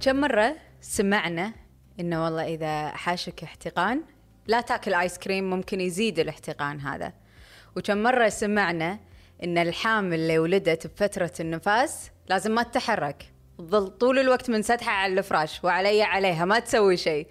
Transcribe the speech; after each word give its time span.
كم 0.00 0.16
مرة 0.16 0.56
سمعنا 0.80 1.52
إنه 2.00 2.24
والله 2.24 2.54
إذا 2.54 2.88
حاشك 2.88 3.42
احتقان 3.42 4.02
لا 4.46 4.60
تأكل 4.60 4.94
ايس 4.94 5.18
كريم 5.18 5.50
ممكن 5.50 5.80
يزيد 5.80 6.18
الاحتقان 6.18 6.80
هذا. 6.80 7.12
وكم 7.76 8.02
مرة 8.02 8.28
سمعنا 8.28 8.98
إن 9.44 9.58
الحامل 9.58 10.14
اللي 10.14 10.38
ولدت 10.38 10.86
بفترة 10.86 11.32
النفاس 11.40 12.10
لازم 12.28 12.54
ما 12.54 12.62
تتحرك. 12.62 13.32
تظل 13.58 13.88
طول 13.88 14.18
الوقت 14.18 14.50
منسدحة 14.50 14.92
على 14.92 15.18
الفراش 15.18 15.64
وعلي 15.64 16.02
عليها 16.02 16.44
ما 16.44 16.58
تسوي 16.58 16.96
شيء. 16.96 17.26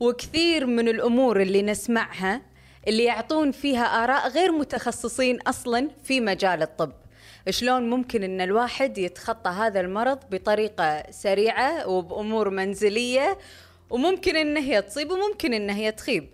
وكثير 0.00 0.66
من 0.66 0.88
الأمور 0.88 1.42
اللي 1.42 1.62
نسمعها 1.62 2.42
اللي 2.88 3.04
يعطون 3.04 3.52
فيها 3.52 4.04
آراء 4.04 4.28
غير 4.28 4.52
متخصصين 4.52 5.40
أصلا 5.40 5.90
في 6.04 6.20
مجال 6.20 6.62
الطب. 6.62 6.92
شلون 7.50 7.90
ممكن 7.90 8.22
إن 8.22 8.40
الواحد 8.40 8.98
يتخطى 8.98 9.50
هذا 9.50 9.80
المرض 9.80 10.18
بطريقة 10.30 11.10
سريعة 11.10 11.88
وبأمور 11.88 12.50
منزلية 12.50 13.38
وممكن 13.90 14.36
ان 14.36 14.56
هي 14.56 14.82
تصيب 14.82 15.10
وممكن 15.10 15.54
ان 15.54 15.70
هي 15.70 15.92
تخيب 15.92 16.28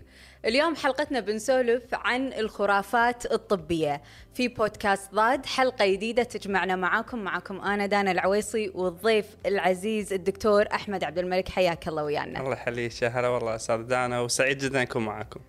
اليوم 0.45 0.75
حلقتنا 0.75 1.19
بنسولف 1.19 1.83
عن 1.93 2.33
الخرافات 2.33 3.31
الطبية. 3.31 4.01
في 4.33 4.47
بودكاست 4.47 5.13
ضاد 5.13 5.45
حلقة 5.45 5.85
جديدة 5.85 6.23
تجمعنا 6.23 6.75
معاكم. 6.75 7.19
معاكم 7.19 7.61
أنا 7.61 7.85
دانا 7.85 8.11
العويصي 8.11 8.71
والضيف 8.75 9.25
العزيز 9.45 10.13
الدكتور 10.13 10.65
أحمد 10.73 11.03
عبد 11.03 11.19
الملك. 11.19 11.49
حياك 11.49 11.87
الله 11.87 12.03
ويانا. 12.03 12.39
الله 12.39 12.53
يحييك 12.53 13.01
يا 13.01 13.07
هلا 13.07 13.27
والله 13.27 13.55
أستاذ 13.55 13.77
دانا 13.77 14.21
وسعيد 14.21 14.57
جدا 14.57 14.81
أكون 14.81 15.05
معاكم. 15.05 15.39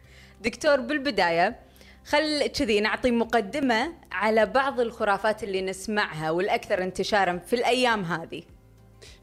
دكتور 0.41 0.81
بالبداية 0.81 1.57
خل 2.05 2.47
كذي 2.47 2.81
نعطي 2.81 3.11
مقدمة 3.11 3.93
على 4.13 4.47
بعض 4.47 4.81
الخرافات 4.81 5.43
اللي 5.43 5.63
نسمعها 5.63 6.31
والأكثر 6.31 6.83
انتشارا 6.83 7.39
في 7.39 7.57
الأيام 7.57 8.05
هذه. 8.05 8.43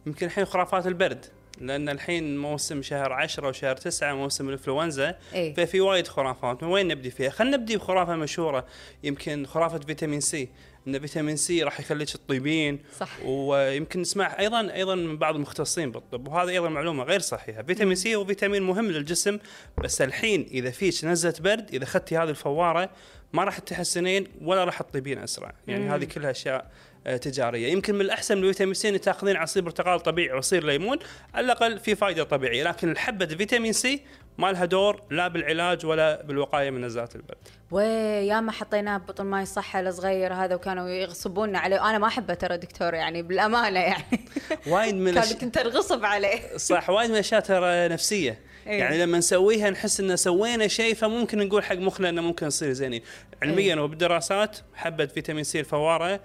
يمكن 0.05 0.25
الحين 0.25 0.45
خرافات 0.45 0.87
البرد 0.87 1.25
لأن 1.61 1.89
الحين 1.89 2.37
موسم 2.37 2.81
شهر 2.81 3.13
10 3.13 3.47
وشهر 3.47 3.75
9 3.75 4.13
موسم 4.15 4.47
الإنفلونزا 4.47 5.15
إيه. 5.33 5.53
ففي 5.53 5.81
وايد 5.81 6.07
خرافات 6.07 6.63
من 6.63 6.69
وين 6.69 6.87
نبدي 6.87 7.11
فيها؟ 7.11 7.29
خلينا 7.29 7.57
نبدي 7.57 7.77
بخرافة 7.77 8.15
مشهورة 8.15 8.65
يمكن 9.03 9.45
خرافة 9.45 9.79
فيتامين 9.79 10.21
سي. 10.21 10.49
إن 10.87 10.99
فيتامين 10.99 11.35
سي 11.35 11.63
راح 11.63 11.79
يخليك 11.79 12.09
تطيبين. 12.09 12.79
صح. 12.99 13.09
ويمكن 13.25 14.01
نسمع 14.01 14.39
أيضا 14.39 14.73
أيضا 14.73 14.95
من 14.95 15.17
بعض 15.17 15.35
المختصين 15.35 15.91
بالطب 15.91 16.27
وهذا 16.27 16.49
أيضا 16.49 16.69
معلومة 16.69 17.03
غير 17.03 17.19
صحيحة. 17.19 17.63
فيتامين 17.63 17.95
سي 17.95 18.15
هو 18.15 18.25
فيتامين 18.25 18.63
مهم 18.63 18.85
للجسم 18.85 19.39
بس 19.83 20.01
الحين 20.01 20.47
إذا 20.51 20.71
فيك 20.71 21.05
نزله 21.05 21.33
برد 21.39 21.69
إذا 21.73 21.83
أخذتي 21.83 22.17
هذه 22.17 22.29
الفوارة 22.29 22.89
ما 23.33 23.43
راح 23.43 23.59
تحسنين 23.59 24.27
ولا 24.41 24.63
راح 24.63 24.81
تطيبين 24.81 25.17
أسرع. 25.17 25.53
يعني 25.67 25.89
هذه 25.89 26.03
كلها 26.03 26.31
أشياء 26.31 26.71
آه، 27.07 27.17
تجارية. 27.17 27.71
يمكن 27.71 27.95
من 27.95 28.01
الأحسن 28.01 28.37
من 28.37 28.43
الفيتامين 28.43 28.73
سي 28.73 28.97
تأخذين 28.97 29.35
عصير 29.35 29.63
برتقال 29.63 29.99
طبيعي 29.99 30.33
وعصير 30.33 30.65
ليمون 30.65 30.97
على 31.33 31.45
الأقل 31.45 31.79
في 31.79 31.95
فائده 31.95 32.23
طبيعية. 32.23 32.63
لكن 32.63 32.91
الحبة 32.91 33.25
الفيتامين 33.25 33.73
سي 33.73 34.01
ما 34.37 34.51
لها 34.51 34.65
دور 34.65 35.01
لا 35.11 35.27
بالعلاج 35.27 35.85
ولا 35.85 36.21
بالوقاية 36.23 36.69
من 36.69 36.85
نزلات 36.85 37.15
البرد 37.15 37.37
وياما 37.71 38.51
حطيناه 38.51 38.97
ببطل 38.97 39.25
ماي 39.25 39.45
صحة 39.45 39.79
الصغير 39.79 40.33
هذا 40.33 40.55
وكانوا 40.55 40.89
يغصبوننا 40.89 41.59
عليه. 41.59 41.89
أنا 41.89 41.97
ما 41.97 42.07
أحبه 42.07 42.33
ترى 42.33 42.57
دكتور 42.57 42.93
يعني 42.93 43.21
بالأمانة 43.21 43.79
يعني. 43.79 44.03
وايد 44.67 44.95
من 44.95 45.15
الأش- 45.21 45.33
كنت 45.41 45.57
الغصب 45.57 46.05
عليه. 46.05 46.57
صح 46.57 46.89
وايد 46.89 47.09
من 47.09 47.13
الأشياء 47.15 47.41
ترى 47.41 47.87
نفسية. 47.87 48.39
إيه. 48.67 48.79
يعني 48.79 49.03
لما 49.03 49.17
نسويها 49.17 49.69
نحس 49.69 49.99
إن 49.99 50.15
سوينا 50.15 50.67
شيء 50.67 50.93
فممكن 50.95 51.37
نقول 51.37 51.63
حق 51.63 51.75
مخنا 51.75 52.09
إنه 52.09 52.21
ممكن 52.21 52.47
نصير 52.47 52.71
زينين 52.73 53.01
علميا 53.43 53.75
وبالدراسات 53.75 54.57
حبة 54.75 55.05
فيتامين 55.05 55.43
سي 55.43 55.59
الفوارة 55.59 56.19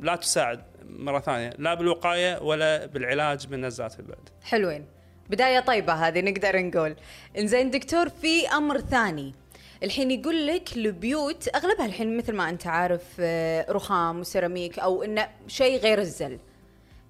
لا 0.00 0.16
تساعد 0.16 0.62
مرة 0.88 1.20
ثانية 1.20 1.50
لا 1.58 1.74
بالوقاية 1.74 2.38
ولا 2.42 2.86
بالعلاج 2.86 3.48
من 3.50 3.64
نزلات 3.66 3.98
البرد 4.00 4.28
حلوين. 4.42 4.86
بداية 5.30 5.60
طيبة 5.60 5.92
هذه 5.92 6.20
نقدر 6.20 6.62
نقول. 6.62 6.96
إنزين 7.38 7.70
دكتور 7.70 8.08
في 8.08 8.48
أمر 8.48 8.80
ثاني. 8.80 9.34
الحين 9.82 10.10
يقول 10.10 10.46
لك 10.46 10.76
البيوت 10.76 11.48
أغلبها 11.54 11.86
الحين 11.86 12.16
مثل 12.16 12.32
ما 12.32 12.48
أنت 12.48 12.66
عارف 12.66 13.02
آه، 13.20 13.72
رخام 13.72 14.20
وسيراميك 14.20 14.78
أو 14.78 15.02
انه 15.02 15.28
شيء 15.48 15.78
غير 15.80 15.98
الزل. 15.98 16.38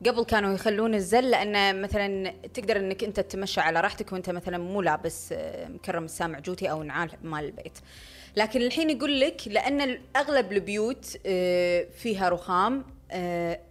قبل 0.06 0.24
كانوا 0.24 0.54
يخلون 0.54 0.94
الزل 0.94 1.30
لأنه 1.30 1.80
مثلا 1.80 2.34
تقدر 2.54 2.76
إنك 2.76 3.04
أنت 3.04 3.20
تتمشى 3.20 3.60
على 3.60 3.80
راحتك 3.80 4.12
وأنت 4.12 4.30
مثلا 4.30 4.58
مو 4.58 4.82
لابس 4.82 5.32
آه، 5.32 5.68
مكرم 5.68 6.04
السامع 6.04 6.38
جوتي 6.38 6.70
أو 6.70 6.82
نعال 6.82 7.10
مال 7.22 7.44
البيت. 7.44 7.78
لكن 8.36 8.62
الحين 8.62 8.90
يقول 8.90 9.20
لك 9.20 9.40
لأن 9.46 9.98
أغلب 10.16 10.52
البيوت 10.52 11.16
آه، 11.26 11.86
فيها 11.98 12.28
رخام 12.28 12.84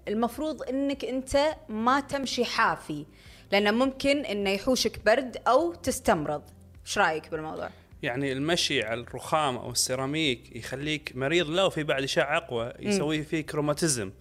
المفروض 0.08 0.70
إنك 0.70 1.06
أنت 1.06 1.56
ما 1.70 2.00
تمشي 2.00 2.46
حافي. 2.46 3.06
لأنه 3.52 3.72
ممكن 3.72 4.26
إنه 4.26 4.50
يحوشك 4.50 5.06
برد 5.06 5.38
أو 5.48 5.74
تستمرض. 5.74 6.42
إيش 6.86 6.98
رأيك 6.98 7.32
بالموضوع؟ 7.32 7.70
يعني 8.04 8.32
المشي 8.32 8.84
على 8.84 9.02
الرخام 9.02 9.58
أو 9.58 9.72
السيراميك 9.72 10.56
يخليك 10.56 11.12
مريض 11.16 11.50
لا 11.50 11.64
وفي 11.64 11.84
بعد 11.84 12.04
اشياء 12.04 12.38
أقوى 12.38 12.74
يسوي 12.80 13.24
فيك 13.24 13.56
روماتيزم 13.56 14.12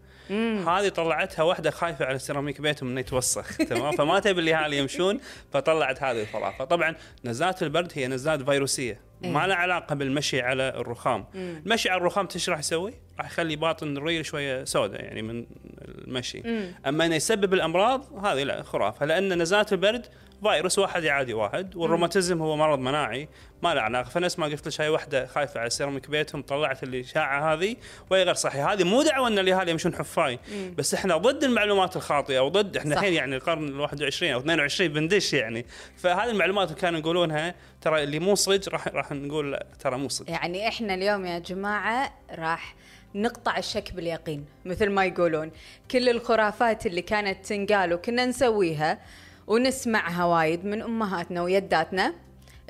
هذه 0.66 0.88
طلعتها 0.88 1.42
واحدة 1.42 1.70
خايفة 1.70 2.04
على 2.04 2.16
السيراميك 2.16 2.60
بيتهم 2.60 2.88
إنه 2.88 3.00
يتوسخ 3.00 3.56
تمام؟ 3.70 3.96
فما 3.96 4.20
تبي 4.20 4.40
الاهالي 4.40 4.78
يمشون 4.78 5.20
فطلعت 5.52 6.02
هذه 6.02 6.22
الخرافة. 6.22 6.64
طبعا 6.64 6.94
نزلات 7.24 7.62
البرد 7.62 7.92
هي 7.94 8.08
نزلات 8.08 8.42
فيروسية. 8.42 9.00
إيه. 9.24 9.30
ما 9.30 9.46
لها 9.46 9.56
علاقة 9.56 9.94
بالمشي 9.94 10.40
على 10.40 10.68
الرخام. 10.68 11.24
المشي 11.34 11.90
على 11.90 12.00
الرخام 12.00 12.28
إيش 12.34 12.50
راح 12.50 12.58
يسوي؟ 12.58 12.94
راح 13.18 13.26
يخلي 13.26 13.56
باطن 13.56 13.96
الريل 13.96 14.26
شوية 14.26 14.64
سوداء 14.64 15.04
يعني 15.04 15.22
من 15.22 15.46
المشي. 15.78 16.42
أما 16.86 17.06
إنه 17.06 17.14
يسبب 17.14 17.54
الأمراض 17.54 18.24
هذه 18.24 18.42
لا 18.42 18.62
خرافة. 18.62 19.06
لأن 19.06 19.42
نزلات 19.42 19.72
البرد 19.72 20.06
فيروس 20.42 20.78
واحد 20.78 21.04
يعادي 21.04 21.34
واحد 21.34 21.76
والروماتيزم 21.76 22.42
هو 22.42 22.56
مرض 22.56 22.78
مناعي 22.78 23.28
ما 23.62 23.74
له 23.74 23.80
علاقة. 23.80 24.08
فنفس 24.08 24.38
ما 24.38 24.46
قلت 24.46 24.68
لك 24.68 24.80
هاي 24.80 24.88
واحدة 24.88 25.26
خايفة 25.26 25.60
على 25.60 25.70
سيراميك 25.70 26.10
بيتهم 26.10 26.42
طلعت 26.42 26.82
الاشاعه 26.82 27.52
هذه 27.54 27.76
وهي 28.10 28.22
غير 28.22 28.34
صحيحة. 28.34 28.72
هذه 28.72 28.84
مو 28.84 29.02
دعوة 29.02 29.28
إن 29.28 29.38
الأهالي 29.38 29.70
يمشون 29.70 29.94
حفاي 29.94 30.38
بس 30.76 30.94
إحنا 30.94 31.16
ضد 31.16 31.44
المعلومات 31.44 31.96
الخاطئة 31.96 32.40
وضد 32.40 32.76
إحنا. 32.76 32.94
الحين 32.94 33.12
يعني 33.12 33.36
القرن 33.36 33.68
ال 33.68 33.80
21 33.80 34.32
أو 34.32 34.40
22 34.40 34.92
بندش 34.92 35.32
يعني. 35.32 35.66
فهذه 35.96 36.30
المعلومات 36.30 36.68
اللي 36.68 36.80
كانوا 36.80 37.00
يقولونها 37.00 37.54
ترى 37.80 38.02
اللي 38.02 38.18
مو 38.18 38.34
صج 38.34 38.68
راح 38.68 38.88
راح 38.88 39.12
نقول 39.12 39.52
لا 39.52 39.66
ترى 39.80 39.98
مو 39.98 40.08
صج 40.08 40.28
يعني 40.28 40.68
إحنا 40.68 40.94
اليوم 40.94 41.26
يا 41.26 41.38
جماعة 41.38 42.12
راح 42.38 42.74
نقطع 43.14 43.58
الشك 43.58 43.92
باليقين 43.92 44.44
مثل 44.64 44.90
ما 44.90 45.04
يقولون. 45.04 45.50
كل 45.90 46.08
الخرافات 46.08 46.86
اللي 46.86 47.02
كانت 47.02 47.46
تنقال 47.46 47.92
وكنا 47.92 48.26
نسويها 48.26 48.98
ونسمعها 49.46 50.24
وايد 50.24 50.64
من 50.64 50.82
أمهاتنا 50.82 51.42
ويداتنا. 51.42 52.14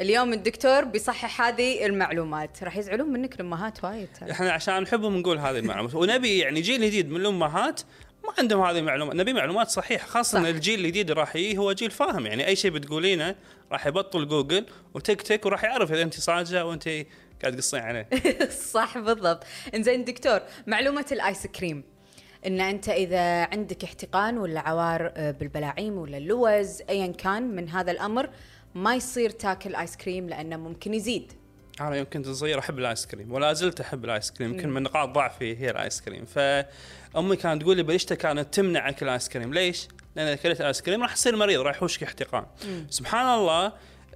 اليوم 0.01 0.33
الدكتور 0.33 0.85
بيصحح 0.85 1.43
هذه 1.43 1.87
المعلومات. 1.87 2.63
راح 2.63 2.77
يزعلون 2.77 3.13
منك 3.13 3.35
الأمهات 3.35 3.85
وايد. 3.85 4.09
إحنا 4.31 4.53
عشان 4.53 4.83
نحبهم 4.83 5.17
نقول 5.17 5.39
هذه 5.39 5.59
المعلومات. 5.59 5.95
ونبي 5.95 6.39
يعني 6.39 6.61
جيل 6.61 6.81
جديد 6.81 7.11
من 7.11 7.21
الأمهات 7.21 7.81
ما 8.25 8.35
عندهم 8.39 8.65
هذه 8.65 8.79
المعلومات. 8.79 9.17
نبي 9.17 9.33
معلومات 9.33 9.69
صحيحة 9.69 10.07
خاصة 10.07 10.39
صح. 10.39 10.39
ان 10.39 10.47
الجيل 10.47 10.81
الجديد 10.81 11.11
راح 11.11 11.37
يجي 11.37 11.59
هو 11.59 11.73
جيل 11.73 11.91
فاهم. 11.91 12.27
يعني 12.27 12.47
أي 12.47 12.57
شيء 12.57 12.71
بتقولينه 12.71 13.35
راح 13.73 13.87
يبطل 13.87 14.29
جوجل 14.29 14.67
وتيك 14.95 15.23
توك 15.23 15.47
وراح 15.47 15.65
يعرف 15.65 15.93
إذا 15.93 16.03
أنت 16.03 16.15
صادقة 16.15 16.65
وأنت 16.65 16.89
قاعد 17.43 17.57
تقصين 17.57 17.81
عليه. 17.81 18.09
صح 18.75 18.99
بالضبط. 18.99 19.45
إنزين 19.75 20.05
دكتور 20.05 20.41
معلومة 20.67 21.07
الآيس 21.13 21.47
كريم. 21.47 21.85
إن 22.47 22.61
أنت 22.61 22.89
إذا 22.89 23.45
عندك 23.45 23.85
احتقان 23.85 24.39
ولا 24.39 24.61
عوار 24.61 25.13
آه، 25.17 25.31
بالبلاعيم 25.31 25.99
ولا 25.99 26.19
اللوز 26.19 26.83
ايا 26.89 27.07
كان 27.07 27.43
من 27.43 27.69
هذا 27.69 27.93
الأمر 27.93 28.31
ما 28.75 28.95
يصير 28.95 29.31
تاكل 29.31 29.75
آيس 29.75 29.97
كريم 29.97 30.29
لأنه 30.29 30.57
ممكن 30.57 30.95
يزيد. 30.95 31.33
أنا 31.81 31.97
يوم 31.97 32.07
كنت 32.13 32.29
صغير 32.29 32.59
أحب 32.59 32.79
الآيس 32.79 33.07
كريم 33.07 33.33
ولا 33.33 33.53
زلت 33.53 33.81
أحب 33.81 34.05
الآيس 34.05 34.31
كريم 34.31 34.55
يمكن 34.55 34.69
من 34.69 34.83
نقاط 34.83 35.09
ضعفي 35.09 35.57
هي 35.57 35.71
الآيس 35.71 36.01
كريم. 36.01 36.25
فأمي 36.25 37.37
كانت 37.37 37.63
تقول 37.63 37.77
لي 37.77 37.83
بلشتها 37.83 38.15
كانت 38.15 38.55
تمنع 38.55 38.89
أكل 38.89 39.09
آيس 39.09 39.29
كريم. 39.29 39.55
ليش؟ 39.55 39.89
لأن 40.17 40.27
إذا 40.27 40.35
أكلت 40.35 40.61
آيس 40.61 40.83
كريم 40.83 41.03
راح 41.03 41.15
تصير 41.15 41.37
مريض 41.37 41.61
راح 41.61 41.77
يحوشك 41.77 42.03
احتقان. 42.03 42.47
سبحان 42.91 43.39
الله 43.39 43.73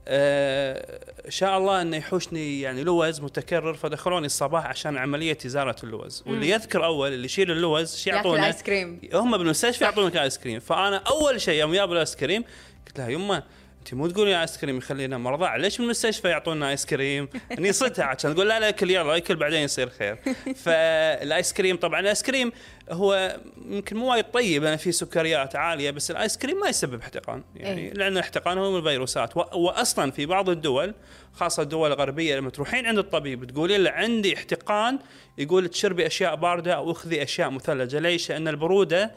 آه 0.09 1.01
شاء 1.29 1.59
الله 1.59 1.83
إنه 1.83 1.97
يحوشني 1.97 2.61
يعني 2.61 2.85
لوز 2.85 3.21
متكرر 3.21 3.75
فدخلوني 3.75 4.27
الصباح 4.27 4.67
عشان 4.67 4.97
عملية 4.99 5.39
ازاله 5.47 5.75
اللوز 5.85 6.23
واللي 6.27 6.51
يذكر 6.51 6.85
أول 6.85 7.13
اللي 7.13 7.25
يشيل 7.25 7.51
اللوز 7.51 8.09
ياكل 8.09 8.17
يعطونه؟ 8.17 8.47
آيس 8.47 8.63
كريم. 8.63 9.01
هم 9.15 9.39
بالمستشفى 9.39 9.85
يعطونك 9.85 10.17
آيس 10.17 10.39
كريم 10.39 10.61
فأنا 10.61 10.97
أول 10.97 11.41
شيء 11.41 11.61
يوم 11.61 11.73
جاب 11.75 11.93
الآيس 11.93 12.17
كريم 12.17 12.45
قلت 12.87 12.99
لها 12.99 13.09
يمه 13.09 13.43
انت 13.83 13.95
مو 13.95 14.09
تقولي 14.09 14.41
ايس 14.41 14.59
كريم 14.59 14.79
يخلينا 14.79 15.19
مرضى 15.19 15.59
ليش 15.59 15.79
بالمستشفى 15.79 16.29
يعطونا 16.29 16.71
ايس 16.71 16.87
كريم؟ 16.87 17.29
اني 17.59 17.73
صدتها 17.73 18.05
عشان 18.05 18.35
تقول 18.35 18.49
لا 18.49 18.61
لا 18.61 18.69
اكل 18.69 18.91
يلا 18.91 19.17
اكل 19.17 19.37
بعدين 19.37 19.63
يصير 19.63 19.89
خير. 19.89 20.19
فالايس 20.57 21.53
كريم 21.53 21.77
طبعا 21.77 22.01
الايس 22.01 22.23
كريم 22.23 22.53
هو 22.91 23.37
يمكن 23.69 23.97
مو 23.97 24.11
وايد 24.11 24.25
طيب 24.25 24.63
لأن 24.63 24.77
فيه 24.77 24.91
سكريات 24.91 25.57
عالية 25.57 25.91
بس 25.91 26.11
الايس 26.11 26.39
كريم 26.39 26.61
ما 26.61 26.69
يسبب 26.69 27.01
احتقان 27.01 27.43
يعني 27.57 27.81
إيه. 27.81 27.93
لأن 27.93 28.13
الاحتقان 28.13 28.59
هو 28.59 28.71
من 28.71 28.79
الفيروسات 28.79 29.37
واصلا 29.37 30.11
في 30.11 30.27
بعض 30.27 30.51
الدول 30.51 30.95
خاصة 31.33 31.63
الدول 31.63 31.93
الغربية 31.93 32.37
لما 32.37 32.51
تروحين 32.51 32.87
عند 32.87 32.99
الطبيب 32.99 33.45
تقولين 33.45 33.85
له 33.85 33.91
عندي 33.91 34.37
احتقان 34.37 34.99
يقول 35.39 35.69
تشربي 35.69 36.07
أشياء 36.07 36.35
باردة 36.35 36.75
أو 36.75 36.91
أخذي 36.91 37.23
أشياء 37.23 37.51
مثلجة 37.51 37.99
ليش؟ 37.99 38.31
لأن 38.31 38.49
البرودة 38.49 39.15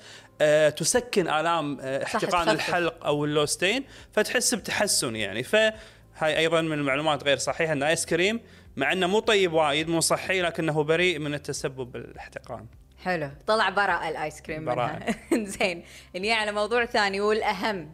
تسكن 0.69 1.27
آلام 1.27 1.77
آه 1.81 2.03
احتقان. 2.03 2.49
الحلق 2.49 3.05
أو 3.05 3.25
اللوزتين 3.25 3.83
فتحس 4.11 4.53
بتحسن 4.53 5.15
يعني. 5.15 5.43
فهاي 5.43 6.37
أيضا 6.37 6.61
من 6.61 6.73
المعلومات 6.73 7.23
غير 7.23 7.37
صحيحة 7.37 7.73
إن 7.73 7.83
آيس 7.83 8.05
كريم 8.05 8.39
مع 8.75 8.91
إنه 8.91 9.07
مو 9.07 9.19
طيب 9.19 9.53
وايد 9.53 9.89
مو 9.89 9.99
صحي 9.99 10.41
لكنه 10.41 10.83
بريء 10.83 11.19
من 11.19 11.33
التسبب 11.33 11.91
بالاحتقان. 11.91 12.65
حلو. 13.03 13.29
طلع 13.47 13.69
براء 13.69 14.09
الآيس 14.09 14.41
كريم 14.41 14.65
براء. 14.65 15.15
منها 15.31 15.45
زين. 15.59 15.83
نجي 16.15 16.31
على 16.31 16.51
موضوع 16.51 16.85
ثاني 16.85 17.21
والأهم 17.21 17.93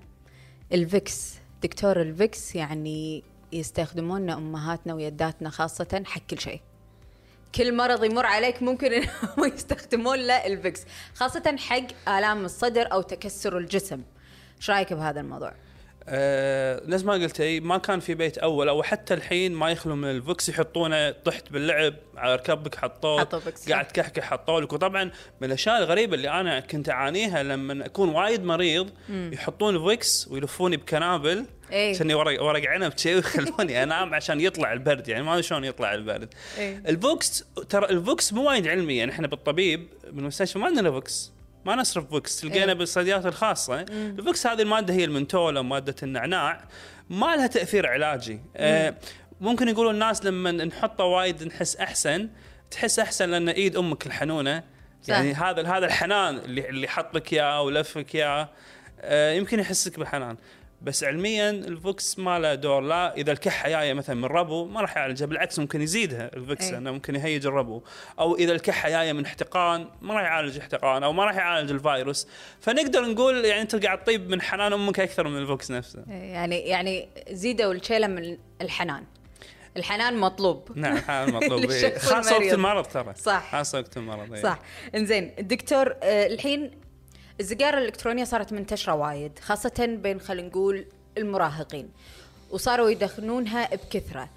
الفيكس. 0.74 1.36
دكتور 1.64 2.02
الفيكس 2.02 2.56
يعني 2.56 3.24
يستخدمونه 3.52 4.38
أمهاتنا 4.38 4.94
ويداتنا 4.94 5.50
خاصة 5.50 6.04
حق 6.06 6.22
كل 6.30 6.40
شيء. 6.40 6.62
كل 7.56 7.76
مرض 7.76 8.04
يمر 8.04 8.26
عليك 8.26 8.64
ممكن 8.64 8.94
إنهم 8.94 9.46
يستخدمون 9.56 10.20
له 10.20 10.46
الفيكس 10.46 10.82
خاصة 11.16 11.56
حق 11.58 12.10
آلام 12.10 12.46
الصدر 12.46 12.92
أو 12.92 13.02
تكسر 13.02 13.58
الجسم. 13.58 14.02
إيش 14.58 14.70
رأيك 14.70 14.94
بهذا 14.94 15.20
الموضوع؟ 15.20 15.54
آه 16.10 16.82
نفس 16.86 17.04
ما 17.04 17.14
قلت 17.14 17.42
إي 17.42 17.60
ما 17.60 17.78
كان 17.78 18.00
في 18.00 18.14
بيت 18.16 18.38
أول 18.38 18.70
أو 18.70 18.84
حتى 18.84 19.14
الحين 19.14 19.54
ما 19.54 19.70
يخلو 19.72 19.96
من 19.96 20.10
الفكس 20.12 20.50
يحطونه 20.50 21.12
طحت 21.12 21.52
باللعب 21.52 21.94
على 22.18 22.36
ركبك 22.36 22.76
حطوه. 22.76 23.24
قاعد 23.70 23.86
كحه 23.86 24.22
حطوا 24.22 24.62
لك 24.62 24.74
وطبعا 24.74 25.04
من 25.42 25.48
الأشياء 25.48 25.78
الغريبة 25.78 26.16
اللي 26.16 26.30
أنا 26.30 26.60
كنت 26.60 26.90
أعانيها 26.90 27.44
لما 27.44 27.86
أكون 27.86 28.10
وايد 28.10 28.44
مريض 28.44 28.90
يحطون 29.10 29.90
فيكس 29.90 30.28
ويلفوني 30.28 30.78
بكنابل. 30.78 31.46
عشان 31.92 32.14
ورق 32.14 32.44
ورق 32.44 32.70
عنب 32.70 32.98
شيء 32.98 33.16
ويخلوني 33.16 33.84
أنام 33.84 34.14
عشان 34.14 34.42
يطلع 34.42 34.74
البرد 34.74 35.08
يعني 35.08 35.24
ما 35.24 35.32
أدري 35.32 35.44
شلون 35.44 35.64
يطلع 35.64 35.94
البرد 35.94 36.34
إيه. 36.58 36.84
الفكس 36.88 37.44
ترى 37.70 37.86
الفكس 37.86 38.34
مو 38.34 38.48
وايد 38.50 38.68
علمي 38.68 38.98
يعني 38.98 39.12
إحنا 39.12 39.28
بالطبيب 39.28 39.88
بالمستشفى 40.12 40.60
ما 40.60 40.66
عندنا 40.66 40.92
فكس 40.92 41.32
ما 41.66 41.76
نصرف 41.76 42.10
فكس 42.10 42.42
تلقينا 42.42 42.66
إيه. 42.66 42.74
بالصيدليات 42.74 43.26
الخاصة. 43.26 43.82
الفكس 43.90 44.48
هذه 44.48 44.62
المادة 44.62 44.94
هي 44.94 45.06
المنتول 45.06 45.58
أو 45.58 45.64
مادة 45.64 45.96
النعناع. 46.04 46.68
ما 47.10 47.36
لها 47.36 47.48
تأثير 47.48 47.88
علاجي. 47.88 48.42
آه 48.56 48.96
ممكن 49.42 49.68
يقولوا 49.70 49.92
الناس 49.92 50.26
لما 50.26 50.52
نحطه 50.52 51.04
وايد 51.04 51.44
نحس 51.44 51.76
أحسن. 51.76 52.30
تحس 52.72 53.00
أحسن 53.00 53.30
لأن 53.30 53.50
إيد 53.50 53.76
أمك 53.76 54.08
الحنونة. 54.08 54.64
صح. 55.04 55.10
يعني 55.10 55.34
هذا 55.34 55.68
هذا 55.68 55.86
الحنان 55.86 56.38
اللي 56.38 56.70
اللي 56.70 56.88
حط 56.88 57.16
لك 57.16 57.34
اياه 57.34 57.62
ولفك 57.62 58.16
اياه 58.16 58.50
آه 59.02 59.34
يمكن 59.34 59.60
يحسك 59.60 60.00
بالحنان 60.00 60.38
بس 60.82 61.04
علميا 61.04 61.50
الفكس 61.50 62.20
ما 62.20 62.40
له 62.40 62.56
دور 62.56 62.82
لا 62.82 63.16
إذا 63.16 63.32
الكحه 63.32 63.70
جاية 63.70 63.94
مثلا 63.94 64.16
من 64.16 64.26
ربو 64.26 64.66
ما 64.66 64.82
راح 64.82 64.98
يعالجها 64.98 65.26
بالعكس 65.26 65.60
ممكن 65.60 65.82
يزيدها 65.82 66.32
الفكس 66.34 66.66
أي. 66.66 66.72
لأنه 66.72 66.92
ممكن 66.92 67.16
يهيج 67.16 67.48
الربو 67.48 67.82
أو 68.20 68.36
إذا 68.36 68.52
الكحه 68.52 68.90
جاية 68.90 69.14
من 69.14 69.26
احتقان 69.26 69.88
ما 70.02 70.14
راح 70.14 70.24
يعالج 70.24 70.58
احتقان 70.58 71.04
أو 71.04 71.14
ما 71.14 71.26
راح 71.26 71.36
يعالج 71.36 71.72
الفيروس 71.72 72.28
فنقدر 72.62 73.02
نقول 73.02 73.46
يعني 73.46 73.62
أنت 73.62 73.86
قاعد 73.86 74.04
تطيب 74.04 74.30
من 74.30 74.42
حنان 74.42 74.74
أمك 74.74 75.00
أكثر 75.00 75.28
من 75.28 75.38
الفوكس 75.38 75.72
نفسه 75.72 76.04
يعني 76.08 76.60
يعني 76.60 77.08
زيدوا 77.32 77.74
الشيله 77.74 78.08
من 78.08 78.38
الحنان 78.62 79.04
الحنان 79.78 80.18
مطلوب 80.18 80.72
نعم 80.76 80.98
إيه. 81.10 81.50
للشخص 81.66 82.06
خاصة 82.06 82.38
وقت. 82.38 82.54
المرض 82.54 82.86
ترى 82.86 83.14
صح. 83.16 83.52
خاصة 83.52 83.80
وقت 83.80 83.98
المرض 83.98 84.34
إيه. 84.34 84.42
صح 84.42 84.60
إنزين 84.96 85.32
الدكتور 85.40 85.96
آه، 86.04 86.28
الحين 86.28 86.72
السيجاره 87.40 87.78
الإلكترونية 87.78 88.24
صارت 88.24 88.54
منتشرة 88.54 88.94
وايد 88.94 89.40
خاصة 89.40 89.98
بين 90.04 90.20
خلينا 90.20 90.48
نقول 90.48 90.86
المراهقين 91.18 91.90
وصاروا 92.52 92.90
يدخنونها 92.90 93.76
بكثرة. 93.76 94.30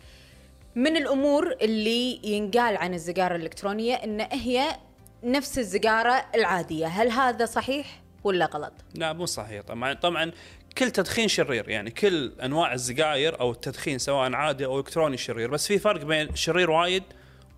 من 0.75 0.97
الأمور 0.97 1.53
اللي 1.63 2.21
ينقال 2.25 2.77
عن 2.77 2.95
السيجاره 2.95 3.37
الإلكترونية 3.37 3.95
إن 3.95 4.21
هي 4.21 4.77
نفس 5.25 5.59
السيجاره 5.59 6.25
العادية. 6.35 6.87
هل 6.87 7.11
هذا 7.11 7.47
صحيح 7.47 8.03
ولا 8.25 8.47
غلط؟ 8.47 8.73
لا 8.95 9.13
مو 9.13 9.27
صحيح. 9.27 9.63
طبعا 9.63 9.95
طبعا 9.95 10.33
كل 10.79 10.91
تدخين 10.91 11.29
شرير 11.29 11.69
يعني 11.69 11.91
كل 11.91 12.33
أنواع 12.43 12.75
السجاير 12.75 13.41
أو 13.41 13.51
التدخين 13.51 13.99
سواء 13.99 14.33
عادي 14.33 14.65
أو 14.67 14.79
إلكتروني 14.79 15.17
شرير 15.17 15.51
بس 15.51 15.67
في 15.67 15.79
فرق 15.79 16.05
بين 16.05 16.37
شرير 16.37 16.71
وايد 16.71 17.03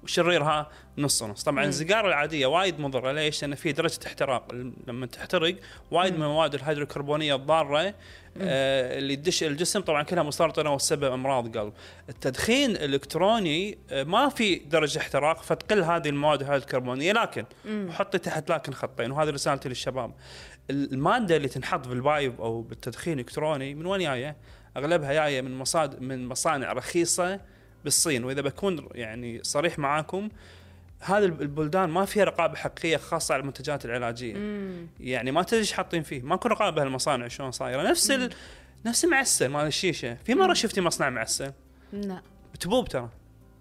وشريرها 0.06 0.70
نص 0.98 1.22
نص 1.22 1.42
طبعا 1.42 1.64
السيجاره 1.64 2.08
العادية 2.08 2.46
وايد 2.46 2.80
مضرة. 2.80 3.12
ليش؟ 3.12 3.42
لأن 3.42 3.54
في 3.54 3.72
درجة 3.72 3.98
احتراق. 4.06 4.54
لما 4.86 5.06
تحترق 5.06 5.56
وايد 5.90 6.14
من 6.14 6.22
المواد 6.22 6.54
الهيدروكربونية 6.54 7.34
الضارة 7.34 7.94
آه 8.40 8.98
اللي 8.98 9.16
تدش 9.16 9.42
الجسم 9.42 9.80
طبعا 9.80 10.02
كلها 10.02 10.22
مسرطنة 10.22 10.74
وتسبب 10.74 11.12
أمراض 11.12 11.58
قلب 11.58 11.72
التدخين 12.08 12.70
الإلكتروني 12.70 13.78
آه 13.90 14.04
ما 14.04 14.28
في 14.28 14.54
درجة 14.54 14.98
احتراق 14.98 15.42
فتقل 15.42 15.82
هذه 15.82 16.08
المواد 16.08 16.40
الهيدروكربونية. 16.40 17.12
لكن 17.12 17.44
حطي 17.90 18.18
تحت 18.18 18.50
لكن 18.50 18.72
خطين 18.72 19.10
وهذه 19.10 19.30
رسالتي 19.30 19.68
للشباب. 19.68 20.12
المادة 20.70 21.36
اللي 21.36 21.48
تنحط 21.48 21.88
بالبايب 21.88 22.40
أو 22.40 22.62
بالتدخين 22.62 23.12
الإلكتروني 23.12 23.74
من 23.74 23.86
وين 23.86 24.00
جاية؟ 24.00 24.36
أغلبها 24.76 25.12
جاية 25.12 25.40
من 25.40 25.58
مصاد 25.58 26.00
من 26.00 26.28
مصانع 26.28 26.72
رخيصة 26.72 27.40
بالصين 27.86 28.24
وإذا 28.24 28.40
بكون 28.40 28.88
يعني 28.94 29.40
صريح 29.42 29.78
معاكم 29.78 30.28
هذه 31.00 31.24
البلدان 31.24 31.88
ما 31.88 32.04
فيها 32.04 32.24
رقابة 32.24 32.56
حقيقية 32.56 32.96
خاصة 32.96 33.34
على 33.34 33.40
المنتجات 33.40 33.84
العلاجية. 33.84 34.36
يعني 35.00 35.30
ما 35.30 35.42
تدري 35.42 35.60
إيش 35.60 35.72
حاطين 35.72 36.02
فيه. 36.02 36.22
ماكو 36.22 36.48
رقابة 36.48 36.82
هالمصانع 36.82 37.28
شلون 37.28 37.50
صايرة. 37.50 37.82
نفس 37.82 38.10
ال... 38.10 38.30
نفس 38.86 39.04
المعسل 39.04 39.48
مال 39.48 39.66
الشيشة. 39.66 40.16
في 40.24 40.34
مرة 40.34 40.54
شفتي 40.54 40.80
مصنع 40.80 41.10
معسل؟ 41.10 41.52
لا. 41.92 42.22
تبوب 42.60 42.88
ترى. 42.88 43.08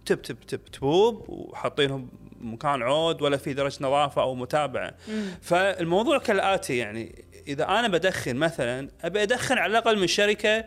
تب 0.06 0.22
تب 0.22 0.39
تب. 0.39 0.66
تبوب 0.66 1.25
وحاطينهم 1.30 2.10
مكان 2.42 2.81
عود 2.81 3.22
ولا 3.22 3.38
في 3.38 3.54
درجة 3.54 3.77
نظافة 3.81 4.22
أو 4.22 4.36
متابعة. 4.36 4.94
فالموضوع 5.42 6.18
كالآتي 6.18 6.77
يعني 6.77 7.25
إذا 7.48 7.63
أنا 7.63 7.88
بدخن 7.88 8.36
مثلا 8.36 8.89
أبي 9.01 9.24
أدخن 9.24 9.57
على 9.57 9.72
الأقل 9.72 10.00
من 10.00 10.07
شركة 10.07 10.66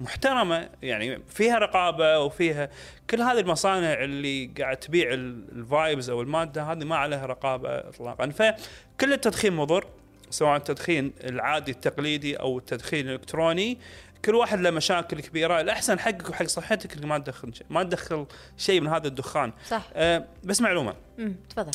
محترمة 0.00 0.68
يعني 0.82 1.22
فيها 1.28 1.58
رقابة 1.58 2.18
وفيها 2.18 2.70
كل 3.10 3.20
هذه 3.20 3.40
المصانع 3.40 3.92
اللي 3.92 4.50
قاعد 4.58 4.76
تبيع 4.76 5.08
الفايبز 5.12 6.10
أو 6.10 6.22
المادة 6.22 6.62
هذه 6.62 6.84
ما 6.84 6.96
عليها 6.96 7.26
رقابة 7.26 7.68
اطلاقا. 7.68 8.30
فكل 8.30 9.12
التدخين 9.12 9.52
مضر 9.52 9.86
سواء 10.30 10.56
التدخين 10.56 11.12
العادي 11.24 11.70
التقليدي 11.70 12.36
أو 12.36 12.58
التدخين 12.58 13.08
الإلكتروني. 13.08 13.78
كل 14.24 14.34
واحد 14.34 14.60
له 14.60 14.70
مشاكل 14.70 15.20
كبيرة 15.20 15.60
الأحسن 15.60 15.98
حقك 15.98 16.30
وحق 16.30 16.46
صحتك 16.46 16.92
إنك 16.92 17.04
ما 17.04 17.18
تدخن 17.18 17.52
شيء 17.52 17.66
ما 17.70 17.82
تدخل 17.82 18.26
شيء 18.56 18.80
من 18.80 18.88
هذا 18.88 19.08
الدخان. 19.08 19.52
صح. 19.68 19.82
أه 19.94 20.24
بس 20.44 20.60
معلومة. 20.60 20.94
امم 21.18 21.36
تفضل. 21.50 21.70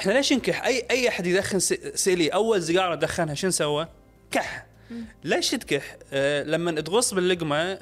إحنا 0.00 0.12
ليش 0.12 0.32
نكح 0.32 0.64
اي 0.64 0.86
أي 0.90 1.08
أحد 1.08 1.26
يدخن 1.26 1.58
سيلي 1.94 2.28
أول 2.28 2.62
سيجاره 2.62 2.94
دخنها 2.94 3.34
شنو 3.34 3.50
سوى؟ 3.50 3.88
كح. 4.30 4.66
ليش 5.24 5.50
تكح؟ 5.50 5.96
أه 6.12 6.42
لما 6.42 6.80
تغص 6.80 7.14
باللقمة 7.14 7.78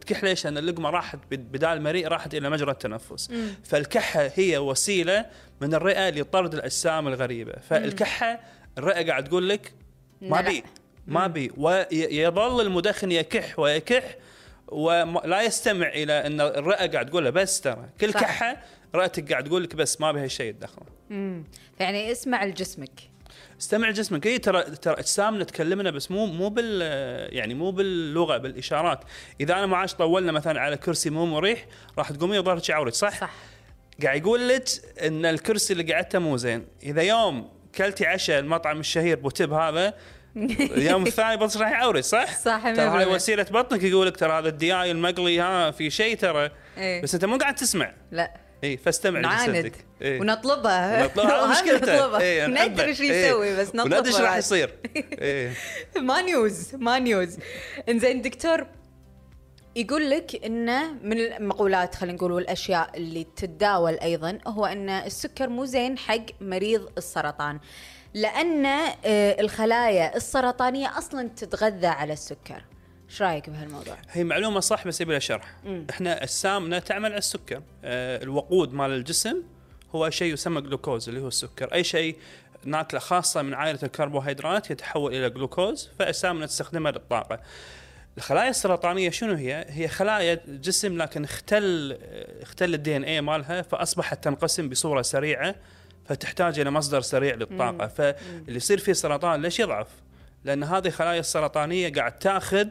تكح 0.00 0.24
ليش؟ 0.24 0.44
لأن 0.44 0.58
اللقمة 0.58 0.90
راحت 0.90 1.18
بد- 1.30 1.52
بدال 1.52 1.82
مريء 1.82 2.08
راحت 2.08 2.34
إلى 2.34 2.50
مجرى 2.50 2.70
التنفس. 2.70 3.30
فالكحة 3.64 4.30
هي 4.34 4.58
وسيلة 4.58 5.26
من 5.60 5.74
الرئة 5.74 6.10
لطرد 6.10 6.54
الأجسام 6.54 7.08
الغريبة. 7.08 7.52
فالكحة 7.70 8.40
الرئة 8.78 9.06
قاعد 9.06 9.24
تقول 9.24 9.48
لك 9.48 9.72
ما. 10.22 10.40
بي 10.40 10.64
ما 11.06 11.26
بي. 11.26 11.50
ويظل 11.56 12.60
المدخن 12.60 13.12
يكح 13.12 13.58
ويكح 13.58 14.16
ولا 14.68 15.42
يستمع 15.42 15.88
إلى 15.88 16.12
إن 16.26 16.40
الرئة 16.40 16.86
قاعد 16.86 17.06
تقول 17.10 17.24
له 17.24 17.30
بس 17.30 17.60
ترى. 17.60 17.88
كل 18.00 18.12
صح. 18.12 18.20
كحة 18.20 18.62
رئتك 18.94 19.30
قاعد 19.32 19.44
تقول 19.44 19.62
لك 19.64 19.76
بس 19.76 20.00
ما 20.00 20.12
بها 20.12 20.26
شيء 20.26 20.52
تدخله 20.52 20.86
امم 21.10 21.44
يعني 21.80 22.12
اسمع 22.12 22.44
لجسمك. 22.44 23.11
استمع 23.62 23.90
جسمك 23.90 24.26
اي 24.26 24.38
ترى 24.38 24.62
ترى 24.62 24.94
أجسامنا 24.94 25.44
تكلمنا 25.44 25.90
بس 25.90 26.10
مو 26.10 26.26
مو 26.26 26.48
بال 26.48 26.82
يعني 27.34 27.54
مو 27.54 27.70
باللغة 27.70 28.36
بالإشارات 28.36 29.00
إذا 29.40 29.54
أنا 29.54 29.66
معاش 29.66 29.94
طولنا 29.94 30.32
مثلا 30.32 30.60
على 30.60 30.76
كرسي 30.76 31.10
مو 31.10 31.26
مريح 31.26 31.66
راح 31.98 32.12
تقومي 32.12 32.40
ظهرك 32.40 32.68
يعورك 32.68 32.94
صح؟ 32.94 33.20
صح 33.20 33.30
قاعد 34.02 34.20
يقول 34.20 34.48
لك 34.48 34.64
إن 35.02 35.26
الكرسي 35.26 35.72
اللي 35.72 35.92
قعدته 35.92 36.18
مو 36.18 36.36
زين 36.36 36.66
إذا 36.82 37.02
يوم 37.02 37.50
كلتي 37.74 38.06
عشاء 38.06 38.38
المطعم 38.38 38.80
الشهير 38.80 39.16
بوتيب 39.16 39.52
هذا 39.52 39.94
اليوم 40.76 41.06
الثاني 41.06 41.36
بس 41.36 41.56
راح 41.56 41.70
يعورك 41.70 42.04
صح؟ 42.04 42.38
صح، 42.38 42.62
ترى 42.62 42.88
هاي 42.88 43.04
100%. 43.04 43.08
وسيلة 43.08 43.46
بطنك 43.50 43.82
يقول 43.82 44.06
لك 44.06 44.16
ترى 44.16 44.32
هذا 44.32 44.48
الدياي 44.48 44.90
المقلي 44.90 45.40
ها 45.40 45.70
في 45.70 45.90
شيء 45.90 46.16
ترى 46.16 46.50
إيه. 46.78 47.02
بس 47.02 47.14
أنت 47.14 47.24
مو 47.24 47.36
قاعد 47.36 47.54
تسمع 47.54 47.92
لا 48.10 48.34
إي 48.64 48.76
فاستمع 48.76 49.20
نعاند 49.20 49.72
إيه. 50.02 50.20
ونطلبها 50.20 51.02
ونطلبها، 51.02 51.34
هذا 51.34 51.42
وهذا 51.42 51.62
مشكلته 51.62 51.96
نطلبها. 51.96 52.20
إيه،. 52.20 52.46
ندري 52.46 52.88
إيش. 52.88 53.00
يسوي 53.00 53.56
بس 53.56 53.68
نطلبها 53.68 53.98
وندري 53.98 54.14
إيش 54.14 54.20
راح. 54.20 54.36
يصير 54.36 54.74
إيه. 54.96 55.52
ما 55.96 56.22
نيوز 56.22 56.74
ما 56.74 56.98
نيوز 56.98 57.38
إنزين 57.88 58.22
دكتور 58.22 58.66
يقول 59.76 60.10
لك 60.10 60.44
انه 60.44 60.92
من 60.92 61.18
المقولات 61.20 61.94
خلينا 61.94 62.16
نقول 62.16 62.32
والأشياء 62.32 62.90
اللي 62.96 63.26
تتداول 63.36 63.98
أيضا 63.98 64.38
هو 64.46 64.66
إن 64.66 64.88
السكر 64.88 65.48
مو 65.48 65.64
زين 65.64 65.98
حق 65.98 66.24
مريض 66.40 66.88
السرطان 66.98 67.60
لأن 68.14 68.66
آه، 68.66 69.40
الخلايا 69.40 70.16
السرطانية 70.16 70.98
أصلا 70.98 71.28
تتغذى 71.28 71.86
على 71.86 72.12
السكر 72.12 72.64
إيش 73.12 73.22
رأيك 73.22 73.50
بهالموضوع؟ 73.50 73.96
هي 74.10 74.24
معلومة 74.24 74.60
صح 74.60 74.86
بس 74.86 75.00
يبي 75.00 75.12
لها 75.12 75.18
شرح. 75.18 75.54
إحنا 75.90 76.22
السامنه 76.22 76.78
تعمل 76.78 77.10
على 77.10 77.18
السكر. 77.18 77.62
آه 77.84 78.22
الوقود 78.22 78.72
مال 78.72 78.90
الجسم 78.90 79.42
هو 79.94 80.10
شيء 80.10 80.32
يسمى 80.32 80.60
جلوكوز 80.60 81.08
اللي 81.08 81.20
هو 81.20 81.28
السكر. 81.28 81.74
أي 81.74 81.84
شيء 81.84 82.16
ناكله 82.64 83.00
خاصة 83.00 83.42
من 83.42 83.54
عائلة 83.54 83.78
الكربوهيدرات 83.82 84.70
يتحول 84.70 85.14
إلى 85.14 85.30
جلوكوز 85.30 85.90
فالسامنه 85.98 86.46
تستخدمها 86.46 86.92
للطاقة. 86.92 87.40
الخلايا 88.16 88.50
السرطانية 88.50 89.10
شنو 89.10 89.34
هي؟ 89.34 89.66
هي 89.68 89.88
خلايا 89.88 90.40
جسم 90.48 90.98
لكن 90.98 91.24
اختل 91.24 91.98
اختل 92.42 92.74
الدي 92.74 92.96
ان 92.96 93.04
اي 93.04 93.20
مالها 93.20 93.62
فأصبحت 93.62 94.24
تنقسم 94.24 94.68
بصورة 94.68 95.02
سريعة 95.02 95.54
فتحتاج 96.06 96.58
إلى 96.58 96.70
مصدر 96.70 97.00
سريع 97.00 97.34
للطاقة. 97.34 97.86
فاللي 97.86 98.56
يصير 98.56 98.78
فيه 98.78 98.92
سرطان 98.92 99.42
ليش 99.42 99.60
يضعف؟ 99.60 99.88
لأن 100.44 100.64
هذه 100.64 100.86
الخلايا 100.86 101.20
السرطانية 101.20 101.92
قاعد 101.92 102.18
تأخذ 102.18 102.66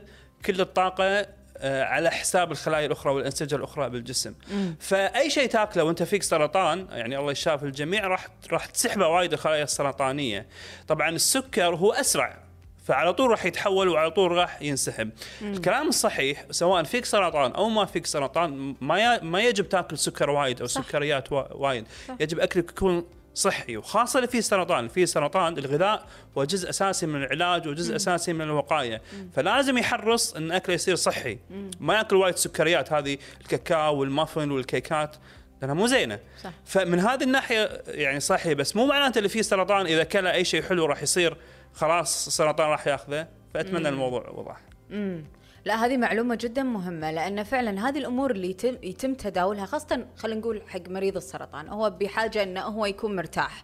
كل 0.46 0.62
الطاقة 0.62 1.26
آه، 1.64 1.84
على 1.84 2.12
حساب 2.12 2.52
الخلايا 2.52 2.86
الأخرى 2.86 3.14
والأنسجة 3.14 3.56
الأخرى 3.56 3.90
بالجسم. 3.90 4.34
فأي 4.80 5.30
شيء 5.30 5.50
تاكله 5.50 5.84
وأنت 5.84 6.04
فيك 6.04 6.24
سرطان 6.24 6.88
يعني 6.92 7.18
الله 7.18 7.32
يشافي 7.32 7.66
الجميع 7.66 8.08
راح 8.08 8.28
راح 8.52 8.66
تسحبه 8.66 9.08
وايد 9.08 9.34
الخلايا 9.34 9.64
السرطانية. 9.64 10.46
طبعا 10.88 11.10
السكر 11.10 11.76
هو 11.76 11.94
أسرع 11.94 12.38
فعلى 12.86 13.14
طول 13.14 13.30
راح 13.30 13.46
يتحول 13.46 13.90
وعلى 13.90 14.12
طول 14.12 14.32
راح 14.32 14.62
ينسحب. 14.62 15.10
مم. 15.42 15.54
الكلام 15.54 15.88
الصحيح 15.88 16.46
سواء 16.52 16.84
فيك 16.84 17.06
سرطان 17.06 17.52
أو 17.52 17.70
ما 17.70 17.86
فيك 17.86 18.06
سرطان 18.06 18.76
ما 18.82 19.24
ما 19.24 19.42
يجب 19.42 19.70
تاكل 19.70 19.98
سكر 19.98 20.30
وايد 20.30 20.62
أو 20.62 20.68
صح. 20.68 20.82
سكريات 20.82 21.32
وايد، 21.32 21.86
صح. 22.08 22.16
يجب 22.20 22.40
أكلك 22.40 22.70
يكون 22.70 23.06
صحي 23.34 23.78
وخاصة 23.78 24.18
اللي 24.18 24.28
فيه 24.28 24.42
سرطان 24.42 24.88
في 24.88 25.06
سرطان 25.06 25.58
الغذاء 25.58 26.08
هو 26.38 26.44
جزء 26.44 26.70
أساسي 26.70 27.06
من 27.06 27.24
العلاج 27.24 27.68
وجزء 27.68 27.90
مم. 27.90 27.96
أساسي 27.96 28.34
من 28.34 28.42
الوقاية 28.42 29.02
مم. 29.14 29.30
فلازم 29.36 29.78
يحرص 29.78 30.34
إن 30.34 30.52
أكله 30.52 30.76
يصير 30.76 30.96
صحي 30.96 31.38
مم. 31.50 31.72
ما 31.80 31.94
يأكل 31.94 32.16
وايد 32.16 32.36
سكريات 32.36 32.94
هذه 32.94 33.18
الكاكاو 33.42 33.96
والمافن 33.96 34.52
والكيكات 34.52 35.16
لأنها 35.62 35.76
مو 35.76 35.88
زينة 35.88 36.20
صح. 36.44 36.52
فمن 36.66 37.00
هذه 37.00 37.24
الناحية 37.24 37.82
يعني 37.88 38.20
صحي 38.20 38.56
بس 38.56 38.76
مو 38.76 38.86
معناته 38.86 39.18
اللي 39.18 39.30
فيه 39.30 39.42
سرطان 39.42 39.86
إذا 39.86 40.04
كل 40.04 40.28
أي 40.28 40.46
شيء 40.46 40.62
حلو 40.62 40.86
راح 40.86 41.04
يصير 41.04 41.38
خلاص 41.74 42.28
السرطان 42.28 42.70
راح 42.70 42.88
ياخذه 42.88 43.28
فأتمنى 43.54 43.80
مم. 43.80 43.88
الموضوع 43.88 44.30
وضح. 44.30 44.58
لا 45.66 45.86
هذه 45.86 45.98
معلومة 45.98 46.36
جدا 46.36 46.64
مهمة 46.64 47.12
لأن 47.12 47.44
فعلا 47.44 47.90
هذه 47.90 47.98
الأمور 47.98 48.32
اللي 48.32 48.50
يتم, 48.50 48.78
يتم 48.84 49.14
تداولها 49.14 49.66
خاصة 49.66 50.06
خلينا 50.18 50.40
نقول 50.40 50.62
حق 50.68 50.90
مريض 50.90 51.16
السرطان 51.16 51.68
هو 51.70 51.90
بحاجة 51.90 52.44
أنه 52.44 52.62
هو 52.62 52.86
يكون 52.86 53.16
مرتاح 53.16 53.64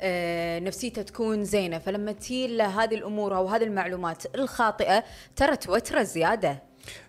آه، 0.00 0.58
نفسيته 0.58 1.02
تكون 1.02 1.44
زينة. 1.44 1.78
فلما 1.78 2.12
تجي 2.12 2.56
له 2.56 2.84
هذه 2.84 2.94
الأمور 2.94 3.36
أو 3.36 3.46
هذه 3.46 3.64
المعلومات 3.64 4.34
الخاطئة 4.34 5.04
ترى 5.36 5.56
توتره 5.56 6.02
زيادة. 6.02 6.62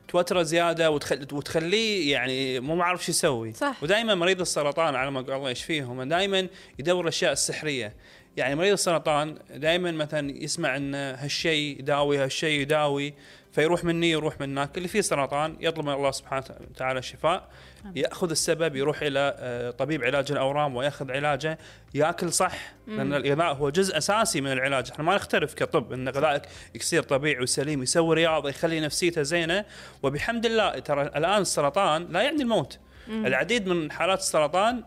توتره 0.07 0.43
زيادة 0.43 0.91
وتخل... 0.91 1.27
وتخليه 1.33 2.11
يعني 2.11 2.59
مو 2.59 2.81
عارف 2.81 3.05
شو 3.05 3.11
يسوي. 3.11 3.53
صح. 3.53 3.83
ودائما 3.83 4.15
مريض 4.15 4.41
السرطان 4.41 4.95
على 4.95 5.11
ما 5.11 5.19
الله 5.19 5.49
يشفيهم 5.49 6.03
دائما 6.03 6.47
يدور 6.79 7.03
الاشياء 7.03 7.31
السحريه 7.31 7.93
يعني 8.37 8.55
مريض 8.55 8.71
السرطان 8.71 9.37
دائما 9.55 9.91
مثلا 9.91 10.43
يسمع 10.43 10.77
إن 10.77 10.95
هالشيء 10.95 11.79
يداوي 11.79 12.17
هالشيء 12.17 12.61
يداوي. 12.61 13.13
فيروح 13.57 13.83
مني 13.83 14.11
يروح 14.11 14.41
منك 14.41 14.77
اللي 14.77 14.87
فيه 14.87 15.01
سرطان 15.01 15.57
يطلب 15.59 15.85
من 15.85 15.93
الله 15.93 16.11
سبحانه 16.11 16.43
وتعالى 16.69 16.99
الشفاء 16.99 17.49
يأخذ 17.95 18.29
السبب 18.29 18.75
يروح 18.75 19.01
إلى 19.01 19.35
آه، 19.39 19.71
طبيب 19.71 20.03
علاج 20.03 20.31
الأورام 20.31 20.75
ويأخذ 20.75 21.11
علاجه 21.11 21.57
يأكل 21.93 22.33
صح. 22.33 22.73
لأن 22.87 23.13
الغذاء 23.13 23.53
هو 23.53 23.69
جزء 23.69 23.97
أساسي 23.97 24.41
من 24.41 24.51
العلاج. 24.51 24.91
إحنا 24.91 25.05
ما 25.05 25.15
نختلف 25.15 25.53
كطب 25.53 25.93
إن 25.93 26.09
غذائك 26.09 26.41
يصير 26.75 27.03
طبيعي 27.03 27.43
وسليم 27.43 27.83
يسوي 27.83 28.15
رياضة 28.15 28.49
يخلي 28.49 28.79
نفسيته 28.79 29.21
زينة. 29.21 29.65
وبحمد 30.03 30.45
الله 30.45 30.79
ترى 30.79 31.01
الآن 31.01 31.41
السرطان 31.41 32.07
لا 32.09 32.21
يعني 32.21 32.41
الموت. 32.41 32.79
العديد 33.09 33.67
من 33.67 33.91
حالات 33.91 34.19
السرطان 34.19 34.83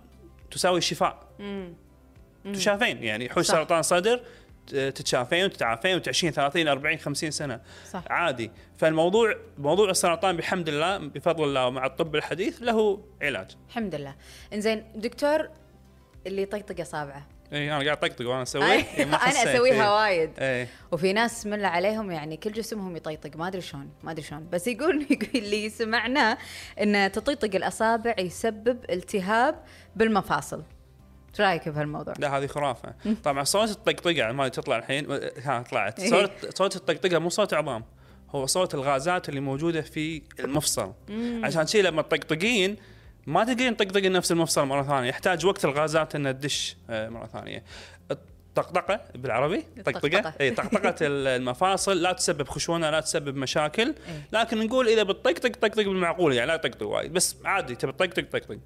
تساوي 0.50 0.78
الشفاء. 0.78 1.28
تشافين 2.54 3.02
يعني 3.02 3.30
حوش 3.30 3.46
سرطان 3.46 3.82
صدر 3.82 4.20
تتشافين 4.70 5.44
وتتعافين 5.44 5.96
وتعيشين 5.96 6.30
30 6.30 6.68
40 6.68 6.98
50 6.98 7.30
سنة. 7.30 7.60
صح. 7.90 8.02
عادي. 8.10 8.50
فالموضوع 8.76 9.34
موضوع 9.58 9.90
السرطان 9.90 10.36
بحمد 10.36 10.68
الله 10.68 10.98
بفضل 10.98 11.44
الله 11.44 11.66
ومع 11.66 11.86
الطب 11.86 12.16
الحديث 12.16 12.62
له 12.62 13.04
علاج. 13.22 13.56
الحمد 13.68 13.94
لله. 13.94 14.14
إنزين 14.52 14.84
دكتور 14.94 15.48
اللي 16.26 16.42
يطقطق 16.42 16.80
اصابعه 16.80 17.26
اي 17.52 17.76
أنا 17.76 17.84
قاعد 17.84 18.04
أطقطق 18.04 18.28
وأنا 18.28 18.42
أسوي 18.42 18.80
أنا 19.02 19.16
أسويها 19.16 19.84
إيه. 19.84 20.02
وايد. 20.02 20.30
إيه. 20.38 20.68
وفي 20.92 21.12
ناس 21.12 21.46
الله 21.46 21.68
عليهم 21.68 22.10
يعني 22.10 22.36
كل 22.36 22.52
جسمهم 22.52 22.96
يطيطق 22.96 23.36
ما 23.36 23.48
أدري 23.48 23.60
شلون 23.60 23.90
ما 24.02 24.10
أدري 24.10 24.22
شلون. 24.22 24.48
بس 24.52 24.66
يقول 24.66 25.06
اللي 25.34 25.70
سمعناه 25.70 26.38
إن 26.80 27.12
تطيطق 27.12 27.54
الأصابع 27.54 28.14
يسبب 28.18 28.78
التهاب 28.90 29.62
بالمفاصل. 29.96 30.62
إيش 31.30 31.40
رأيك 31.40 31.68
بهالموضوع؟ 31.68 32.14
لا 32.18 32.38
هذه 32.38 32.46
خرافة. 32.46 32.94
طبعا 33.24 33.44
صوت 33.44 33.70
الطقطقة 33.70 34.32
ما 34.32 34.48
تطلع 34.48 34.78
الحين. 34.78 35.06
ها 35.42 35.62
طلعت. 35.70 36.00
إيه. 36.00 36.10
صوت 36.10 36.30
صوت 36.56 36.76
الطقطقة 36.76 37.18
مو 37.18 37.28
صوت 37.28 37.54
عظام. 37.54 37.84
هو 38.30 38.46
صوت 38.46 38.74
الغازات 38.74 39.28
اللي 39.28 39.40
موجودة 39.40 39.80
في 39.80 40.22
المفصل. 40.40 40.92
عشان 41.44 41.66
شي 41.66 41.82
لما 41.82 42.02
تطقطقين 42.02 42.76
ما 43.26 43.44
تقدرين 43.44 43.76
تطقطقين 43.76 44.12
نفس 44.12 44.32
المفصل 44.32 44.66
مرة 44.66 44.82
ثانية. 44.82 45.08
يحتاج 45.08 45.46
وقت 45.46 45.64
الغازات 45.64 46.14
إنها 46.14 46.32
تدش 46.32 46.76
آه، 46.90 47.08
مرة 47.08 47.26
ثانية. 47.26 47.62
طقطقة 48.54 49.00
بالعربي؟ 49.14 49.64
طقطقة. 49.84 50.34
اي 50.40 50.50
طقطقة 50.50 50.94
المفاصل. 51.00 52.02
لا 52.02 52.12
تسبب 52.12 52.48
خشونة 52.48 52.90
لا 52.90 53.00
تسبب 53.00 53.36
مشاكل. 53.36 53.82
إيه. 54.08 54.28
لكن 54.32 54.66
نقول 54.66 54.88
إذا 54.88 55.02
بتطقطق 55.02 55.56
طقطق 55.56 55.82
بالمعقول 55.82 56.34
يعني 56.34 56.48
لا 56.50 56.56
تطقطق 56.56 56.86
وايد. 56.86 57.12
بس 57.12 57.36
عادي 57.44 57.74
تبي 57.74 57.92
تطقطق 57.92 58.24
طقطق 58.32 58.58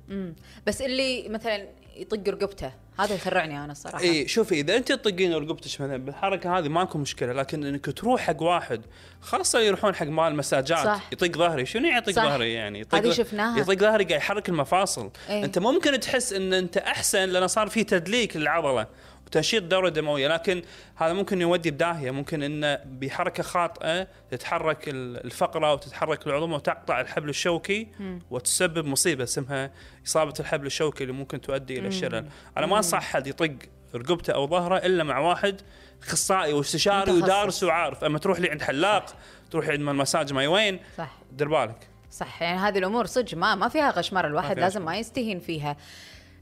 بس 0.67 0.83
اللي 0.83 1.29
مثلا 1.29 1.69
يطق 1.97 2.29
رقبته 2.29 2.73
هذا 2.99 3.15
يخرعني 3.15 3.65
أنا 3.65 3.73
الصراحه 3.73 4.01
اي 4.01 4.29
شوفي 4.29 4.55
إذا 4.55 4.77
أنت 4.77 4.93
تطقين 4.93 5.35
رقبتك 5.35 5.67
مثلا 5.67 5.97
بالحركة 5.97 6.59
هذه 6.59 6.69
ماكو 6.69 6.99
مشكلة. 6.99 7.33
لكن 7.33 7.65
إنك 7.65 7.87
تروح 7.87 8.21
حق 8.21 8.43
واحد 8.43 8.83
خاصة 9.21 9.61
يروحون 9.61 9.95
حق 9.95 10.07
مال 10.07 10.37
مساجات 10.37 10.85
صح. 10.85 11.09
يطق 11.13 11.37
ظهري. 11.37 11.67
شنو 11.67 11.87
يعني 11.87 11.99
يطق 11.99 12.13
ظهري 12.13 12.53
يعني؟ 12.53 12.81
يطق 12.81 12.99
هذه 12.99 13.11
شفناها. 13.11 13.61
يطق 13.61 13.75
ظهري 13.75 14.05
قاعد 14.05 14.21
يحرك 14.21 14.49
المفاصل. 14.49 15.11
إيه؟ 15.29 15.45
أنت 15.45 15.59
ممكن 15.59 16.01
تحس 16.01 16.33
إن 16.33 16.53
أنت 16.53 16.77
أحسن 16.77 17.29
لأن 17.29 17.49
صار 17.49 17.69
في 17.69 17.85
تدليك 17.85 18.37
للعضلة. 18.37 18.87
وتنشيط 19.27 19.63
الدوره 19.63 19.89
الدمويه 19.89 20.29
لكن 20.29 20.63
هذا 20.97 21.13
ممكن 21.13 21.41
يودي 21.41 21.71
بداهية 21.71 22.11
ممكن 22.11 22.43
انه 22.43 22.79
بحركة 22.85 23.43
خاطئة 23.43 24.09
تتحرك 24.31 24.85
الفقرة 24.89 25.73
وتتحرك 25.73 26.27
العظمه 26.27 26.55
وتقطع 26.55 27.01
الحبل 27.01 27.29
الشوكي 27.29 27.89
وتسبب 28.31 28.87
مصيبة 28.87 29.25
اسمها 29.25 29.71
إصابة 30.07 30.35
الحبل 30.41 30.67
الشوكي 30.67 31.05
اللي 31.05 31.15
ممكن 31.15 31.41
تؤدي 31.41 31.79
إلى 31.79 31.89
الشلل. 31.89 32.29
أنا 32.57 32.67
ما 32.67 32.77
انصح 32.77 33.03
حد 33.03 33.27
يطق 33.27 33.55
رقبته 33.95 34.33
أو 34.33 34.47
ظهره 34.47 34.77
إلا 34.77 35.05
مع 35.05 35.19
واحد 35.19 35.61
اخصائي 36.03 36.53
واستشاري 36.53 37.13
ودارس 37.13 37.63
وعارف. 37.63 38.05
أما 38.05 38.19
تروح 38.19 38.41
لي 38.41 38.51
عند 38.51 38.63
حلاق. 38.63 39.07
تروح 39.51 39.69
عند 39.69 39.81
مساج 39.81 40.33
ماي 40.33 40.47
وين 40.47 40.81
صح. 40.99 41.17
دير 41.33 41.49
بالك. 41.49 41.89
صح. 42.11 42.43
يعني 42.43 42.59
هذه 42.59 42.79
الأمور 42.79 43.07
صدق 43.07 43.35
ما 43.35 43.55
ما 43.55 43.69
فيها 43.69 43.91
غشمره 43.91 44.27
الواحد 44.27 44.59
لازم 44.59 44.85
ما 44.85 44.97
يستهين 44.99 45.41
فيها. 45.41 45.77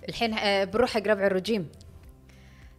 الحين 0.09 0.35
آه، 0.35 0.65
بنروح 0.65 0.91
حق 0.91 1.07
ربع 1.07 1.27
الريجيم. 1.27 1.69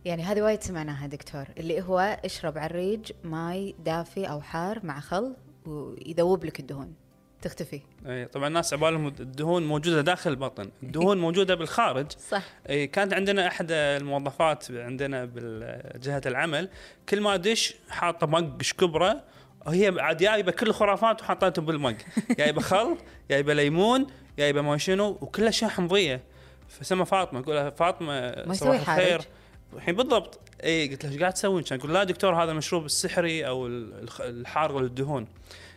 يعني 0.05 0.24
هذه 0.24 0.41
وايد 0.41 0.63
سمعناها 0.63 1.07
دكتور 1.07 1.45
اللي 1.57 1.81
هو 1.81 2.17
اشرب 2.25 2.57
على 2.57 2.69
الريج 2.69 3.12
ماي 3.24 3.75
دافي 3.86 4.29
أو 4.29 4.41
حار 4.41 4.79
مع 4.83 5.00
خل 5.00 5.36
ويذوب 5.65 6.45
لك 6.45 6.60
الدهون. 6.60 6.93
تختفي. 7.41 7.81
اي 8.05 8.25
طبعا 8.25 8.48
الناس 8.48 8.74
عبالهم 8.74 9.07
الدهون 9.07 9.67
موجودة 9.67 10.01
داخل 10.01 10.29
البطن. 10.29 10.69
الدهون 10.83 11.17
موجودة 11.17 11.55
بالخارج. 11.55 12.12
صح. 12.31 12.43
اي 12.69 12.88
كانت 12.88 13.13
عندنا 13.13 13.48
أحد 13.48 13.67
الموظفات 13.72 14.72
عندنا 14.72 15.25
بجهه 15.25 16.22
العمل 16.25 16.69
كل 17.10 17.22
ما 17.22 17.36
دش 17.36 17.75
حاطة 17.89 18.27
mug 18.27 18.57
كبره 18.57 19.24
وهي 19.65 19.93
عاد 20.00 20.17
جايبه 20.17 20.51
كل 20.51 20.67
الخرافات 20.67 21.22
وحطيته 21.22 21.62
بال 21.62 21.74
mug. 21.74 21.98
جايبه 22.39 22.62
خل 22.62 22.98
جايبه 23.29 23.53
ليمون 23.53 24.07
جايبه 24.38 24.62
ما 24.62 24.77
شنو 24.77 25.17
وكلها 25.22 25.50
اشياء 25.50 25.69
حمضيه 25.69 26.24
فسمى 26.67 27.05
فاطمة 27.05 27.39
أقول 27.39 27.72
فاطمة 27.72 28.22
ما 28.45 28.53
يسوي 28.53 28.79
خير 28.79 29.22
الحين 29.75 29.96
بالضبط 29.96 30.39
اي 30.63 30.88
قلت 30.88 31.06
له 31.06 31.12
إيش 31.12 31.20
قاعد 31.20 31.34
تسوي؟ 31.34 31.63
كان 31.63 31.80
يقول 31.80 31.94
لا 31.94 32.03
دكتور 32.03 32.44
هذا 32.44 32.51
المشروب 32.51 32.86
السحري 32.86 33.48
أو 33.48 33.68
الحارق 34.20 34.77
للدهون 34.77 35.27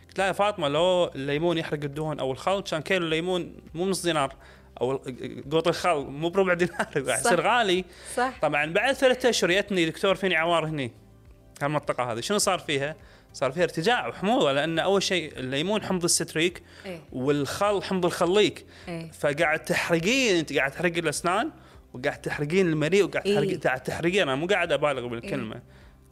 قلت 0.07 0.19
لا 0.19 0.27
يا 0.27 0.31
فاطمة 0.31 0.67
لو 0.67 1.11
الليمون 1.15 1.57
يحرق 1.57 1.83
الدهون 1.83 2.19
أو 2.19 2.31
الخل 2.31 2.61
كان 2.61 2.81
كيلو 2.81 3.05
الليمون 3.05 3.55
مو 3.73 3.85
نص 3.85 4.01
دينار 4.01 4.35
أو 4.81 5.01
قوط 5.51 5.67
الخل 5.67 5.97
مو 5.97 6.29
بربع 6.29 6.53
دينار 6.53 6.87
يصير 7.19 7.41
غالي 7.41 7.85
صح 8.15 8.33
طبعا 8.41 8.65
بعد 8.65 8.93
ثلاثة 8.93 9.29
أشهر 9.29 9.51
جتني 9.51 9.85
دكتور 9.85 10.15
فيني 10.15 10.35
عوار 10.35 10.65
هني 10.65 10.91
هالمنطقة 11.61 12.11
هذه 12.11 12.19
شنو 12.19 12.37
صار 12.37 12.59
فيها؟ 12.59 12.95
صار 13.33 13.51
فيها 13.51 13.63
ارتجاع 13.63 14.07
وحموضة 14.07 14.51
لأن 14.51 14.79
أول 14.79 15.03
شيء 15.03 15.39
الليمون 15.39 15.83
حمض 15.83 16.03
الستريك 16.03 16.63
إيه؟ 16.85 17.01
والخل 17.11 17.83
حمض 17.83 18.05
الخليك 18.05 18.65
إيه؟ 18.87 19.11
فقاعد 19.11 19.59
تحرقين 19.59 20.35
أنت 20.35 20.53
قاعد 20.53 20.71
تحرقي 20.71 20.99
الأسنان 20.99 21.51
وقاعد 21.97 22.21
تحرقين 22.21 22.67
المريء 22.67 23.03
وقاعد 23.03 23.27
إيه. 23.27 23.35
تحرقين 23.35 23.59
قاعد 23.59 23.83
تحرقين. 23.83 24.21
أنا 24.21 24.35
مو 24.35 24.45
قاعد 24.45 24.71
أبالغ 24.71 25.07
بالكلمة. 25.07 25.61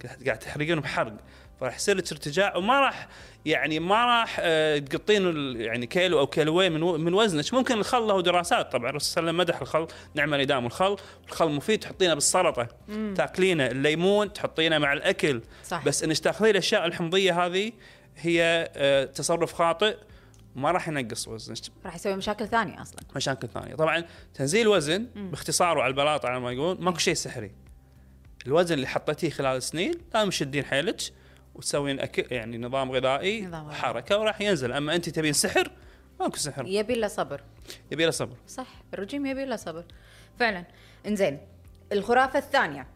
قاعد 0.05 0.23
قاعد 0.25 0.39
تحرقين 0.39 0.79
بحرق. 0.79 1.13
فراح 1.59 1.75
يصير 1.75 1.97
لك 1.97 2.11
ارتجاع 2.11 2.55
وما 2.55 2.79
راح 2.79 3.07
يعني 3.45 3.79
ما 3.79 4.05
راح 4.05 4.37
آه، 4.39 4.77
تقطين 4.77 5.55
يعني 5.61 5.87
كيلو 5.87 6.19
أو 6.19 6.27
كيلوين 6.27 6.71
من 6.71 6.81
من 6.81 7.13
وزنك. 7.13 7.53
ممكن 7.53 7.77
الخل 7.77 8.01
له 8.01 8.21
دراسات 8.21 8.71
طبعا. 8.71 8.89
الرسول 8.89 9.11
صلى 9.11 9.21
الله 9.21 9.31
عليه 9.31 9.43
وسلم 9.43 9.55
مدح 9.55 9.61
الخل 9.61 9.87
نعم 10.15 10.33
يدام 10.33 10.65
الخل. 10.65 10.97
الخل 11.27 11.49
مفيد 11.49 11.79
تحطينه 11.79 12.13
بالسلطة. 12.13 12.67
تاكلينه. 13.15 13.65
الليمون 13.67 14.33
تحطينه 14.33 14.77
مع 14.77 14.93
الأكل. 14.93 15.41
صح. 15.63 15.85
بس 15.85 16.03
إنك 16.03 16.17
تاخذين 16.17 16.51
الأشياء 16.51 16.85
الحمضية 16.85 17.45
هذه 17.45 17.71
هي 18.17 18.69
آه، 18.75 19.05
تصرف 19.05 19.53
خاطئ. 19.53 19.95
ما 20.55 20.71
راح 20.71 20.87
ينقص 20.87 21.27
وزنك. 21.27 21.57
راح 21.85 21.95
يسوي 21.95 22.15
مشاكل 22.15 22.47
ثانية 22.47 22.81
أصلا. 22.81 22.99
مشاكل 23.15 23.47
ثانية. 23.47 23.75
طبعا 23.75 24.03
تنزيل 24.33 24.67
وزن 24.67 25.07
باختصار 25.15 25.77
وعلى 25.77 25.89
البلاطه 25.89 26.29
على 26.29 26.39
ما 26.39 26.51
يقولون 26.51 26.81
ماكو 26.81 26.97
شيء 26.97 27.13
سحري. 27.13 27.51
الوزن 28.47 28.75
اللي 28.75 28.87
حطيتيه 28.87 29.29
خلال 29.29 29.63
سنين 29.63 29.93
لازم 30.13 30.29
تشدين 30.29 30.65
حيلك 30.65 31.01
وتسوين 31.55 31.99
أكل 31.99 32.25
يعني 32.31 32.57
نظام 32.57 32.91
غذائي 32.91 33.45
نظام. 33.45 33.67
وحركه 33.67 34.17
وراح 34.17 34.41
ينزل. 34.41 34.71
أما 34.71 34.95
أنت 34.95 35.09
تبين 35.09 35.33
سحر 35.33 35.71
ماكو 36.19 36.37
سحر. 36.37 36.65
يبي 36.67 36.95
له 36.95 37.07
صبر. 37.07 37.41
يبي 37.91 38.05
له 38.05 38.11
صبر. 38.11 38.35
صح. 38.47 38.67
الرجيم 38.93 39.25
يبي 39.25 39.45
له 39.45 39.55
صبر. 39.55 39.83
فعلا. 40.39 40.65
إنزين. 41.07 41.39
الخرافة 41.91 42.39
الثانية. 42.39 42.87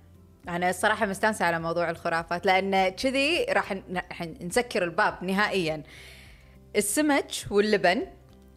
أنا 0.49 0.69
الصراحة 0.69 1.05
مستانسة 1.05 1.45
على 1.45 1.59
موضوع 1.59 1.89
الخرافات 1.89 2.45
لأن 2.45 2.89
كذي 2.89 3.45
راح 3.49 3.73
نسكر 4.41 4.83
الباب 4.83 5.23
نهائيا. 5.23 5.83
السمك 6.75 7.31
واللبن 7.49 8.07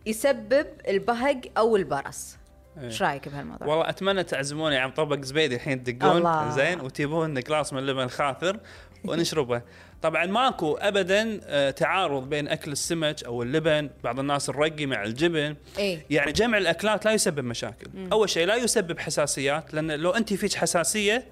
يسبب 0.06 0.66
البهق 0.88 1.40
أو 1.58 1.76
البرص. 1.76 2.36
إيه. 2.78 2.84
إيش 2.84 3.02
رأيك 3.02 3.28
بهالموضوع؟ 3.28 3.68
والله 3.68 3.88
أتمنى 3.88 4.24
تعزموني 4.24 4.76
عن 4.76 4.90
طبق 4.90 5.20
زبيدي 5.20 5.54
الحين 5.54 5.84
تدقون. 5.84 6.50
زين 6.50 6.80
وتجيبون 6.80 7.34
جلاس 7.34 7.72
من 7.72 7.86
لبن 7.86 8.08
خاثر 8.08 8.60
ونشربه. 9.04 9.62
طبعا 10.02 10.26
ماكو 10.26 10.74
ابدا 10.74 11.40
آه، 11.44 11.70
تعارض 11.70 12.28
بين 12.28 12.48
أكل 12.48 12.72
السمك 12.72 13.24
أو 13.24 13.42
اللبن 13.42 13.90
بعض 14.04 14.18
الناس 14.18 14.48
الرقي 14.48 14.86
مع 14.86 15.04
الجبن. 15.04 15.56
إيه. 15.78 16.06
يعني 16.10 16.32
جمع 16.32 16.58
الأكلات 16.58 17.04
لا 17.04 17.12
يسبب 17.12 17.44
مشاكل. 17.44 17.86
أول 18.12 18.30
شيء 18.30 18.46
لا 18.46 18.56
يسبب 18.56 18.98
حساسيات 18.98 19.74
لأن 19.74 19.90
لو 19.90 20.10
أنت 20.10 20.34
فيك 20.34 20.54
حساسية 20.54 21.24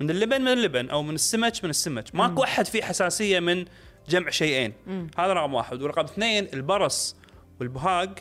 من 0.00 0.10
اللبن 0.10 0.40
من 0.40 0.48
اللبن 0.48 0.90
أو 0.90 1.02
من 1.02 1.14
السمك 1.14 1.64
من 1.64 1.70
السمك. 1.70 2.14
ماكو 2.14 2.42
أحد 2.42 2.66
فيه 2.66 2.82
حساسية 2.82 3.40
من 3.40 3.64
جمع 4.10 4.30
شيئين. 4.30 4.72
هذا 5.18 5.32
رقم 5.32 5.54
واحد. 5.54 5.82
ورقم 5.82 6.04
اثنين 6.04 6.48
البرص 6.54 7.16
والبهاق. 7.60 8.14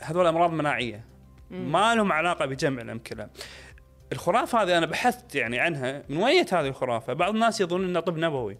هذول 0.00 0.26
أمراض 0.26 0.50
مناعية. 0.52 1.04
ما 1.50 1.94
لهم 1.94 2.12
علاقة 2.12 2.46
بجمع 2.46 2.82
الامكله 2.82 3.28
الخرافة 4.12 4.62
هذه 4.62 4.78
أنا 4.78 4.86
بحثت 4.86 5.34
يعني 5.34 5.58
عنها. 5.58 6.02
من 6.08 6.16
وين 6.16 6.44
جت 6.44 6.54
هذه 6.54 6.68
الخرافة؟ 6.68 7.12
بعض 7.12 7.34
الناس 7.34 7.60
يظنون 7.60 7.84
انه 7.84 8.00
طب 8.00 8.18
نبوي. 8.18 8.58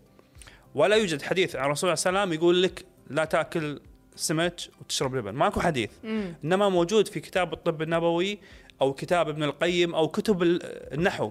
ولا 0.74 0.96
يوجد 0.96 1.22
حديث 1.22 1.56
عن 1.56 1.64
الرسول 1.66 1.98
صلى 1.98 2.10
الله 2.10 2.20
عليه 2.20 2.30
وسلم 2.30 2.42
يقول 2.42 2.62
لك 2.62 2.84
لا 3.10 3.24
تأكل 3.24 3.80
سمك 4.16 4.54
وتشرب 4.80 5.16
لبن. 5.16 5.30
ماكو 5.34 5.60
حديث. 5.60 5.90
إنما 6.44 6.68
موجود 6.68 7.08
في 7.08 7.20
كتاب 7.20 7.52
الطب 7.52 7.82
النبوي 7.82 8.38
أو 8.80 8.92
كتاب 8.92 9.28
ابن 9.28 9.42
القيم 9.42 9.94
أو 9.94 10.08
كتب 10.08 10.42
ال- 10.42 10.60
النحو. 10.94 11.30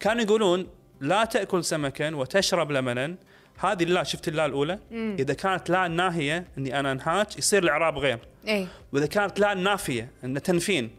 كانوا 0.00 0.22
يقولون 0.22 0.66
لا 1.00 1.24
تأكل 1.24 1.64
سمكا 1.64 2.14
وتشرب 2.14 2.72
لبنا 2.72 3.16
هذه 3.60 3.84
لا 3.84 4.02
شفت 4.02 4.28
اللا 4.28 4.46
الأولى؟ 4.46 4.78
إذا 4.92 5.34
كانت 5.34 5.70
لا 5.70 5.88
ناهية 5.88 6.44
إني 6.58 6.80
أنا 6.80 6.92
أنهاك 6.92 7.38
يصير 7.38 7.62
الإعراب 7.62 7.98
غير. 7.98 8.18
إيه. 8.48 8.66
وإذا 8.92 9.06
كانت 9.06 9.40
لا 9.40 9.54
نافية 9.54 10.10
إن 10.24 10.42
تنفين 10.42 10.90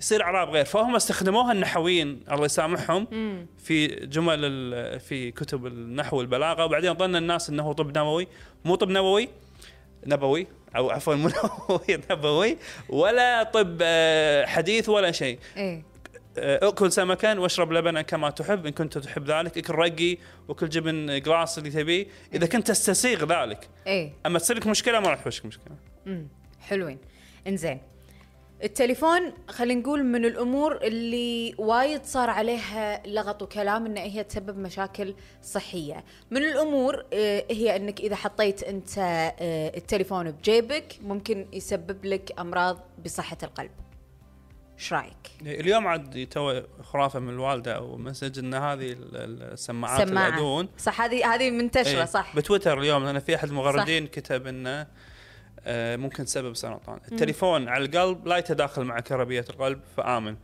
يصير 0.00 0.22
إعراب 0.22 0.48
غير. 0.50 0.64
فهم 0.64 0.96
استخدموها 0.96 1.52
النحويين 1.52 2.20
الله 2.32 2.44
يسامحهم 2.44 3.06
في 3.58 3.86
جمل 3.86 4.40
في 5.00 5.30
كتب 5.30 5.66
النحو 5.66 6.16
والبلاغة. 6.18 6.64
وبعدين 6.64 6.94
ظن 6.94 7.16
الناس 7.16 7.50
إنه 7.50 7.72
طب 7.72 7.98
نبوي 7.98 8.28
مو 8.64 8.74
طب 8.74 8.90
نبوي 8.90 9.28
نبوي 10.06 10.46
أو 10.76 10.90
عفوا 10.90 11.14
مو 11.14 11.28
نبوي 11.68 12.00
نبوي 12.10 12.56
ولا 12.88 13.42
طب 13.42 13.78
آه، 13.82 14.46
حديث 14.46 14.88
ولا 14.88 15.12
شيء. 15.12 15.38
آه، 15.56 15.82
اكل 16.38 16.92
سمكا 16.92 17.38
واشرب 17.38 17.72
لبنا 17.72 18.02
كما 18.02 18.30
تحب. 18.30 18.66
إن 18.66 18.72
كنت 18.72 18.98
تحب 18.98 19.30
ذلك 19.30 19.58
اكل 19.58 19.74
رقي 19.74 20.18
وكل 20.48 20.68
جبن 20.68 21.20
جلاس 21.20 21.58
اللي 21.58 21.70
تبيه. 21.70 22.06
إذا 22.34 22.46
كنت 22.46 22.68
تستسيغ 22.68 23.24
ذلك. 23.24 23.68
إيه. 23.86 24.12
أما 24.26 24.38
تصير 24.38 24.56
لك 24.56 24.66
مشكلة 24.66 25.00
ما 25.00 25.08
راح 25.08 25.18
تحوشك 25.18 25.46
مشكلة. 25.46 25.76
امم 26.06 26.28
حلوين. 26.60 26.98
إنزين. 27.46 27.80
التليفون 28.64 29.32
خلينا 29.48 29.80
نقول 29.80 30.04
من 30.04 30.24
الأمور 30.24 30.76
اللي 30.76 31.54
وايد 31.58 32.04
صار 32.04 32.30
عليها 32.30 33.02
لغط 33.06 33.42
وكلام 33.42 33.86
ان 33.86 33.96
هي 33.96 34.24
تسبب 34.24 34.58
مشاكل 34.58 35.14
صحية. 35.42 36.04
من 36.30 36.42
الأمور 36.42 37.04
آه، 37.12 37.44
هي 37.50 37.76
إنك 37.76 38.00
إذا 38.00 38.16
حطيت 38.16 38.62
أنت 38.62 38.98
آه، 38.98 39.76
التليفون 39.76 40.30
بجيبك 40.30 40.98
ممكن 41.02 41.46
يسبب 41.52 42.04
لك 42.04 42.40
أمراض 42.40 42.78
بصحة 43.04 43.38
القلب. 43.42 43.70
إيش 44.82 44.92
رأيك؟ 44.92 45.16
اليوم 45.42 45.86
عاد 45.86 46.26
تو 46.30 46.60
خرافة 46.82 47.18
من 47.20 47.28
الوالدة 47.28 47.76
أو 47.76 47.96
message 47.96 48.38
إن 48.38 48.54
هذه 48.54 48.92
ال- 48.92 49.16
ال- 49.16 49.42
السماعات 49.52 50.08
سماعة 50.08 50.28
الأذن 50.28 50.68
صح 50.78 51.00
هذه 51.00 51.34
هذه 51.34 51.50
منتشرة 51.50 51.98
إيه، 51.98 52.04
صح. 52.04 52.36
بتويتر 52.36 52.78
اليوم 52.80 53.04
أنا 53.06 53.20
في 53.20 53.34
أحد 53.34 53.48
المغردين 53.48 54.06
كتب 54.06 54.46
إنه 54.46 54.86
آه، 55.66 55.96
ممكن 55.96 56.24
تسبب 56.24 56.56
سرطان. 56.56 56.98
التليفون 57.12 57.68
على 57.68 57.84
القلب 57.84 58.28
لا 58.28 58.36
يتداخل 58.36 58.84
مع 58.84 59.00
كهربية 59.00 59.44
القلب 59.50 59.80
فآمن. 59.96 60.36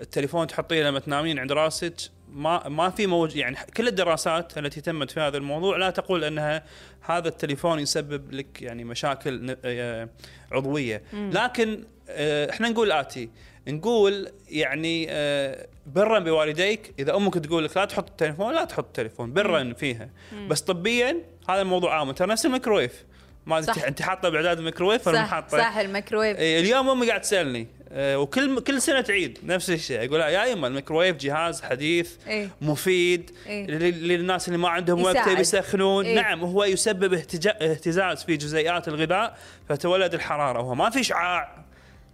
التليفون 0.00 0.46
تحطيه 0.46 0.82
لما 0.84 0.98
تنامين 0.98 1.38
عند 1.38 1.52
راسك 1.52 1.94
ما 2.28 2.68
ما 2.68 2.90
في 2.90 3.06
موج 3.06 3.36
يعني 3.36 3.56
كل 3.76 3.88
الدراسات 3.88 4.58
التي 4.58 4.80
تمت 4.80 5.10
في 5.10 5.20
هذا 5.20 5.36
الموضوع 5.36 5.76
لا 5.76 5.90
تقول 5.90 6.24
إنها 6.24 6.62
هذا 7.00 7.28
التليفون 7.28 7.78
يسبب 7.78 8.32
لك 8.32 8.62
يعني 8.62 8.84
مشاكل 8.84 9.56
آه، 9.64 10.08
عضوية. 10.52 11.02
لكن 11.12 11.84
آه، 12.08 12.50
إحنا 12.50 12.68
نقول 12.68 12.86
الاتي 12.92 13.30
نقول 13.68 14.28
يعني 14.48 15.06
آه، 15.10 15.66
برا 15.86 16.18
بوالديك 16.18 16.92
إذا 16.98 17.16
أمك 17.16 17.34
تقول 17.34 17.64
لك 17.64 17.76
لا 17.76 17.84
تحط 17.84 18.08
التليفون 18.10 18.54
لا 18.54 18.64
تحط 18.64 18.84
التليفون 18.86 19.32
برا 19.32 19.72
فيها. 19.78 20.08
بس 20.48 20.60
طبيا 20.60 21.16
هذا 21.48 21.62
الموضوع 21.62 21.98
آمن. 21.98 22.10
ترى 22.12 22.28
نفس 22.28 22.46
الميكرويف. 22.46 23.04
ما 23.46 23.60
صح. 23.60 23.84
أنت 23.84 24.02
حاطة 24.02 24.28
بإعداد 24.28 24.58
الميكرويف 24.58 25.06
ولا 25.06 25.24
حاطة؟ 25.24 25.58
صح 25.58 25.76
الميكرويف. 25.76 26.38
إيه، 26.38 26.60
اليوم 26.60 26.88
أمي 26.88 27.06
قاعد 27.08 27.20
تسألني 27.20 27.66
آه، 27.94 28.18
وكل 28.18 28.60
كل 28.60 28.82
سنة 28.82 29.00
تعيد 29.00 29.38
نفس 29.44 29.70
الشيء. 29.70 30.04
أقول 30.08 30.20
يا 30.20 30.44
يما 30.44 30.66
الميكرويف 30.66 31.16
جهاز 31.16 31.62
حديث 31.62 32.12
إيه. 32.26 32.48
مفيد 32.60 33.30
إيه. 33.46 33.66
لل- 33.66 34.08
للناس 34.08 34.48
اللي 34.48 34.58
ما 34.58 34.68
عندهم 34.68 35.02
وقت 35.02 35.26
يسخنون. 35.26 36.04
إيه. 36.04 36.14
نعم 36.16 36.40
هو 36.40 36.64
يسبب 36.64 37.14
اهتزاز 37.62 38.24
في 38.24 38.36
جزيئات 38.36 38.88
الغذاء 38.88 39.38
فتولد 39.68 40.14
الحرارة. 40.14 40.58
وهو 40.60 40.74
ما 40.74 40.90
في 40.90 41.04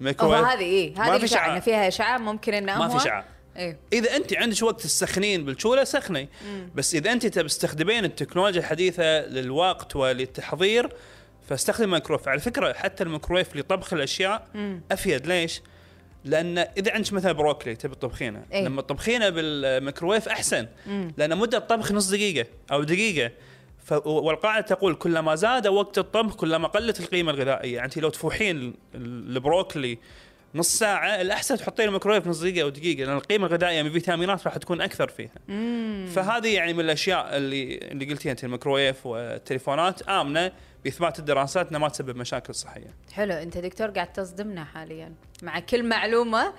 شعاع 0.00 0.10
هو 0.10 0.34
ميكرويف 0.34 0.44
هذه 0.44 0.92
ما 0.96 1.14
هذه 1.14 1.20
في 1.20 1.28
شعاع 1.28 1.60
فيها 1.60 1.88
اشعه 1.88 2.18
ممكن 2.18 2.54
إنه 2.54 2.78
ما 2.78 2.88
في 2.88 3.04
شعاع 3.04 3.24
إيه. 3.56 3.78
إذا 3.92 4.16
انت 4.16 4.34
عندك 4.34 4.62
وقت 4.62 4.80
تسخنين 4.80 5.44
بالشولة 5.44 5.84
سخني. 5.84 6.28
بس 6.74 6.94
إذا 6.94 7.12
انت 7.12 7.26
تستخدمين 7.26 8.04
التكنولوجيا 8.04 8.60
الحديثة 8.60 9.26
للوقت 9.26 9.96
وللتحضير 9.96 10.88
فاستخدم 11.48 11.90
ميكرويف 11.90 12.28
على 12.28 12.40
فكرة 12.40 12.72
حتى 12.72 13.04
الميكرويف 13.04 13.56
لطبخ 13.56 13.92
الأشياء 13.92 14.48
أفيد. 14.92 15.26
ليش؟ 15.26 15.62
لأن 16.24 16.58
إذا 16.58 16.92
عندك 16.92 17.12
مثلا 17.12 17.32
بروكلي 17.32 17.76
تبي 17.76 17.94
تطبخينه 17.94 18.44
إيه. 18.52 18.64
لما 18.64 18.82
تطبخينه 18.82 19.28
بالميكرويف 19.28 20.28
أحسن. 20.28 20.66
لأن 21.16 21.38
مدة 21.38 21.58
الطبخ 21.58 21.92
نص 21.92 22.08
دقيقة 22.10 22.48
أو 22.72 22.82
دقيقة. 22.82 23.30
والقاعدة 23.92 24.66
تقول 24.66 24.94
كلما 24.94 25.34
زاد 25.34 25.66
وقت 25.66 25.98
الطبخ 25.98 26.36
كلما 26.36 26.68
قلت 26.68 27.00
القيمة 27.00 27.30
الغذائية. 27.32 27.74
يعني 27.74 27.84
انت 27.86 27.98
لو 27.98 28.08
تفوحين 28.08 28.56
ال- 28.56 28.74
البروكلي 28.94 29.98
نص 30.54 30.78
ساعة 30.78 31.20
الأحسن 31.20 31.56
تحطين 31.56 31.88
الميكرويف 31.88 32.26
نص 32.26 32.40
دقيقة 32.40 32.62
أو 32.62 32.68
دقيقة 32.68 33.04
لأن 33.04 33.16
القيمة 33.16 33.46
الغذائية 33.46 33.82
من 33.82 33.88
الفيتامينات 33.88 34.44
راح 34.46 34.56
تكون 34.56 34.80
أكثر 34.80 35.08
فيها. 35.08 35.30
فهذه 36.06 36.54
يعني 36.54 36.72
من 36.72 36.80
الأشياء 36.80 37.36
اللي 37.36 37.78
اللي 37.78 38.04
قلتيها 38.04 38.32
أنت 38.32 38.44
الميكرويف 38.44 39.06
والتليفونات 39.06 40.02
آمنة 40.02 40.52
بإثبات 40.84 41.18
الدراسات 41.18 41.68
أنها 41.68 41.80
ما 41.80 41.88
تسبب 41.88 42.16
مشاكل 42.16 42.54
صحية. 42.54 42.94
حلو. 43.12 43.32
أنت 43.34 43.58
دكتور 43.58 43.90
قاعد 43.90 44.12
تصدمنا 44.12 44.64
حاليا 44.64 45.12
مع 45.42 45.58
كل 45.60 45.82
معلومة. 45.82 46.52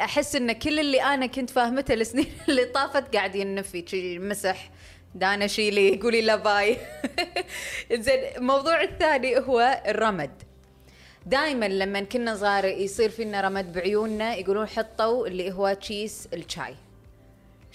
أحس 0.00 0.36
إن 0.36 0.52
كل 0.52 0.78
اللي 0.80 1.02
أنا 1.02 1.26
كنت 1.26 1.50
فاهمته 1.50 1.94
السنين 1.94 2.26
اللي 2.48 2.64
طافت 2.64 3.14
قاعد 3.16 3.34
ينفي 3.34 4.18
مسح. 4.18 4.70
دانا 5.16 5.46
شيلي 5.46 6.00
قولي 6.02 6.20
لا 6.20 6.36
باي 6.36 6.76
زين 8.04 8.20
الموضوع 8.36 8.82
الثاني 8.82 9.38
هو 9.38 9.82
الرمد 9.86 10.30
دائما 11.26 11.68
لما 11.68 12.00
كنا 12.00 12.34
صغار 12.34 12.64
يصير 12.64 13.10
فينا 13.10 13.40
رمد 13.40 13.72
بعيوننا 13.72 14.34
يقولون 14.34 14.66
حطوا 14.66 15.26
اللي 15.26 15.52
هو 15.52 15.72
تشيس 15.72 16.28
الشاي 16.32 16.74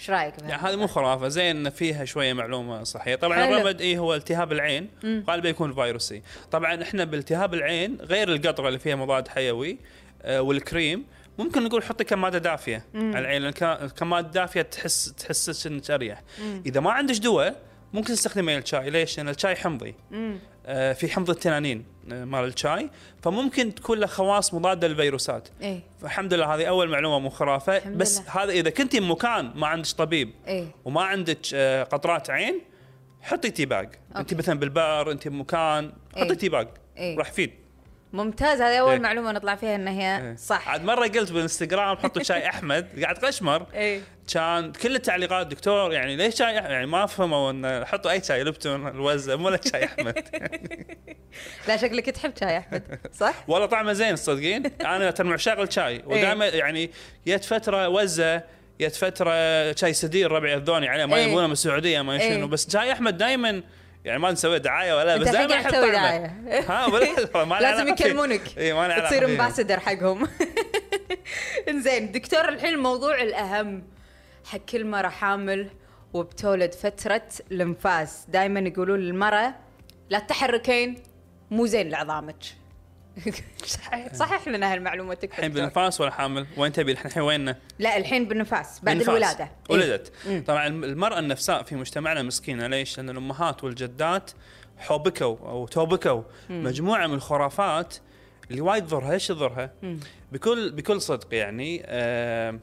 إيش 0.00 0.10
رأيك؟ 0.10 0.34
يعني 0.42 0.62
هذه 0.62 0.76
مو 0.76 0.86
خرافة 0.86 1.28
زين 1.28 1.70
فيها 1.70 2.04
شوية 2.04 2.32
معلومة 2.32 2.84
صحية. 2.84 3.14
طبعا 3.14 3.46
حلو. 3.46 3.56
الرمد 3.56 3.80
إيه 3.80 3.98
هو 3.98 4.14
التهاب 4.14 4.52
العين 4.52 4.88
غالبا 5.04 5.48
يكون 5.48 5.74
فيروسي. 5.74 6.22
طبعا 6.50 6.82
إحنا 6.82 7.04
بالتهاب 7.04 7.54
العين 7.54 7.98
غير 8.00 8.28
القطرة 8.32 8.68
اللي 8.68 8.78
فيها 8.78 8.96
مضاد 8.96 9.28
حيوي 9.28 9.78
آه، 10.22 10.42
والكريم 10.42 11.04
ممكن 11.42 11.64
نقول 11.64 11.82
حطي 11.82 12.04
كمادة 12.04 12.38
دافية 12.38 12.84
على 12.94 13.18
العين 13.18 13.42
لأن 13.42 13.52
ك- 13.52 13.62
الكماده 13.62 14.26
الدافيه 14.26 14.62
تحس 14.62 15.12
تحسسك 15.18 15.66
إنك 15.70 15.90
أريح. 15.90 16.22
إذا 16.66 16.80
ما 16.80 16.90
عندك 16.92 17.14
دواء 17.16 17.56
ممكن 17.92 18.14
تستخدمين 18.14 18.58
الشاي 18.58 18.90
ليش؟ 18.90 19.16
لأن 19.18 19.28
الشاي 19.28 19.56
حمضي. 19.56 19.94
آه 20.66 20.92
في 20.92 21.08
حمض 21.08 21.30
التنانين 21.30 21.84
آه، 22.12 22.24
مال 22.24 22.44
الشاي. 22.44 22.90
فممكن 23.22 23.74
تكون 23.74 23.98
له 23.98 24.06
خواص 24.06 24.54
مضادة 24.54 24.88
للفيروسات. 24.88 25.48
إيه. 25.62 25.80
فالحمد 26.02 26.34
لله 26.34 26.54
هذه 26.54 26.64
أول 26.64 26.88
معلومة 26.90 27.18
مو 27.18 27.30
خرافة. 27.30 27.88
بس 27.88 28.20
لله. 28.20 28.42
هذا 28.42 28.52
إذا 28.52 28.70
كنتي 28.70 29.00
بمكان 29.00 29.52
ما 29.54 29.66
عندك 29.66 29.88
طبيب 29.90 30.32
إيه. 30.48 30.66
وما 30.84 31.02
عندك 31.02 31.38
آه، 31.54 31.82
قطرات 31.84 32.30
عين 32.30 32.60
حطي 33.22 33.50
tea 33.50 33.66
bag 33.66 33.88
أنت. 34.16 34.34
مثلا 34.34 34.58
بالبار 34.58 35.10
أنت 35.12 35.28
بمكان 35.28 35.92
حطي 36.16 36.22
إيه. 36.22 36.32
tea 36.34 36.48
bag 36.48 36.68
إيه. 36.98 37.18
راح 37.18 37.28
يفيد. 37.28 37.52
ممتاز 38.12 38.60
هذه 38.60 38.76
أول 38.76 38.92
إيه. 38.92 38.98
معلومة 38.98 39.32
نطلع 39.32 39.54
فيها 39.54 39.74
إن 39.74 39.88
هي 39.88 40.16
إيه. 40.16 40.36
صح 40.36 40.68
عاد 40.68 40.84
مرة 40.84 41.06
قلت 41.06 41.32
بالانستغرام 41.32 41.96
حطوا 41.96 42.22
شاي 42.22 42.48
أحمد 42.48 42.88
قاعد 43.02 43.18
قشمر 43.18 43.66
إيه 43.74 44.00
كان 44.34 44.72
كل 44.72 44.96
التعليقات 44.96 45.46
دكتور 45.46 45.92
يعني 45.92 46.16
ليش 46.16 46.34
شاي 46.34 46.60
أح- 46.60 46.64
يعني 46.64 46.86
ما 46.86 47.06
فهموا 47.06 47.50
إن 47.50 47.84
حطوا 47.84 48.10
أي 48.10 48.22
شاي 48.22 48.44
لبتون 48.44 48.88
الوزة 48.88 49.36
مو 49.36 49.56
شاي 49.72 49.84
أحمد 49.84 50.14
لا 51.68 51.76
شكلك 51.76 52.06
تحب 52.06 52.32
شاي 52.40 52.58
أحمد 52.58 52.82
صح؟ 53.12 53.44
والله 53.48 53.66
طعمه 53.66 53.92
زين 53.92 54.14
تصدقين 54.14 54.66
أنا 54.80 55.10
ترى 55.10 55.26
من 55.26 55.32
عشاق 55.32 55.60
الشاي 55.60 56.02
ودائما 56.06 56.46
يعني 56.46 56.90
جت 57.26 57.44
فترة 57.44 57.88
وزة 57.88 58.42
جت 58.80 58.94
فترة 58.94 59.32
شاي 59.72 59.92
سدير 59.92 60.32
ربعي 60.32 60.54
الذوني 60.54 60.88
عليه 60.88 61.04
ما 61.04 61.16
إيه. 61.16 61.26
يبونه 61.26 61.46
من 61.46 61.52
السعودية 61.52 62.02
ما 62.02 62.20
إيه. 62.20 62.34
شنو 62.34 62.48
بس 62.48 62.72
شاي 62.72 62.92
أحمد 62.92 63.18
دائما 63.18 63.62
يعني 64.04 64.18
ما 64.18 64.32
نسوي 64.32 64.58
دعاية 64.58 64.94
ولا 64.94 65.16
بس 65.16 65.28
دائما 65.28 65.70
طعمه 65.70 65.92
دعاية. 65.92 66.26
ها 66.70 66.86
ولا 66.86 67.44
ما 67.44 67.54
لازم. 67.60 67.88
يكلمونك. 67.88 68.58
اي 68.58 68.72
ما 68.72 69.00
تصير. 69.06 69.24
امباسدر 69.24 69.80
حقهم. 69.80 70.28
انزين 71.68 72.12
دكتور 72.12 72.48
الحين 72.48 72.74
الموضوع 72.74 73.22
الأهم. 73.22 73.84
حق 74.44 74.58
كل 74.58 74.86
مرة 74.86 75.08
حامل 75.08 75.70
وبتولد 76.12 76.74
فترة 76.74 77.28
الانفاس. 77.50 78.24
دائما 78.28 78.60
يقولون 78.60 79.00
للمرأة 79.00 79.54
لا 80.10 80.18
تحركين 80.18 81.02
مو 81.50 81.66
زين 81.66 81.88
لعظامك. 81.88 82.61
صحيح 83.66 84.14
صحح 84.14 84.48
لنا 84.48 84.72
هالمعلومه 84.72 85.14
تكفى 85.14 85.38
الحين. 85.38 85.52
بالنفاس 85.52 86.00
ولا 86.00 86.10
حامل 86.10 86.46
وين 86.56 86.72
تبي 86.72 86.94
إحنا 86.94 87.10
الحين 87.10 87.22
ويننا؟ 87.22 87.56
لا 87.78 87.96
الحين 87.96 88.28
بالنفاس 88.28 88.80
بعد 88.82 88.96
بالنفاس. 88.96 89.08
الولادة 89.08 89.44
إيه. 89.44 89.76
ولدت 89.76 90.12
طبعا 90.46 90.66
المرأة 90.66 91.18
النفساء 91.18 91.62
في 91.62 91.74
مجتمعنا 91.74 92.22
مسكينة 92.22 92.66
ليش؟ 92.66 92.96
لأن 92.96 93.10
الأمهات 93.10 93.64
والجدات 93.64 94.30
حوبكوا 94.78 95.36
أو 95.48 95.66
توبكوا 95.66 96.22
مجموعة 96.50 97.06
من 97.06 97.14
الخرافات 97.14 97.94
اللي 98.50 98.60
وايد 98.60 98.86
تضرها، 98.86 99.12
إيش 99.12 99.26
تضرها؟ 99.26 99.70
بكل 100.32 100.72
بكل 100.72 101.00
صدق 101.00 101.34
يعني 101.34 101.82
آه 101.86 102.58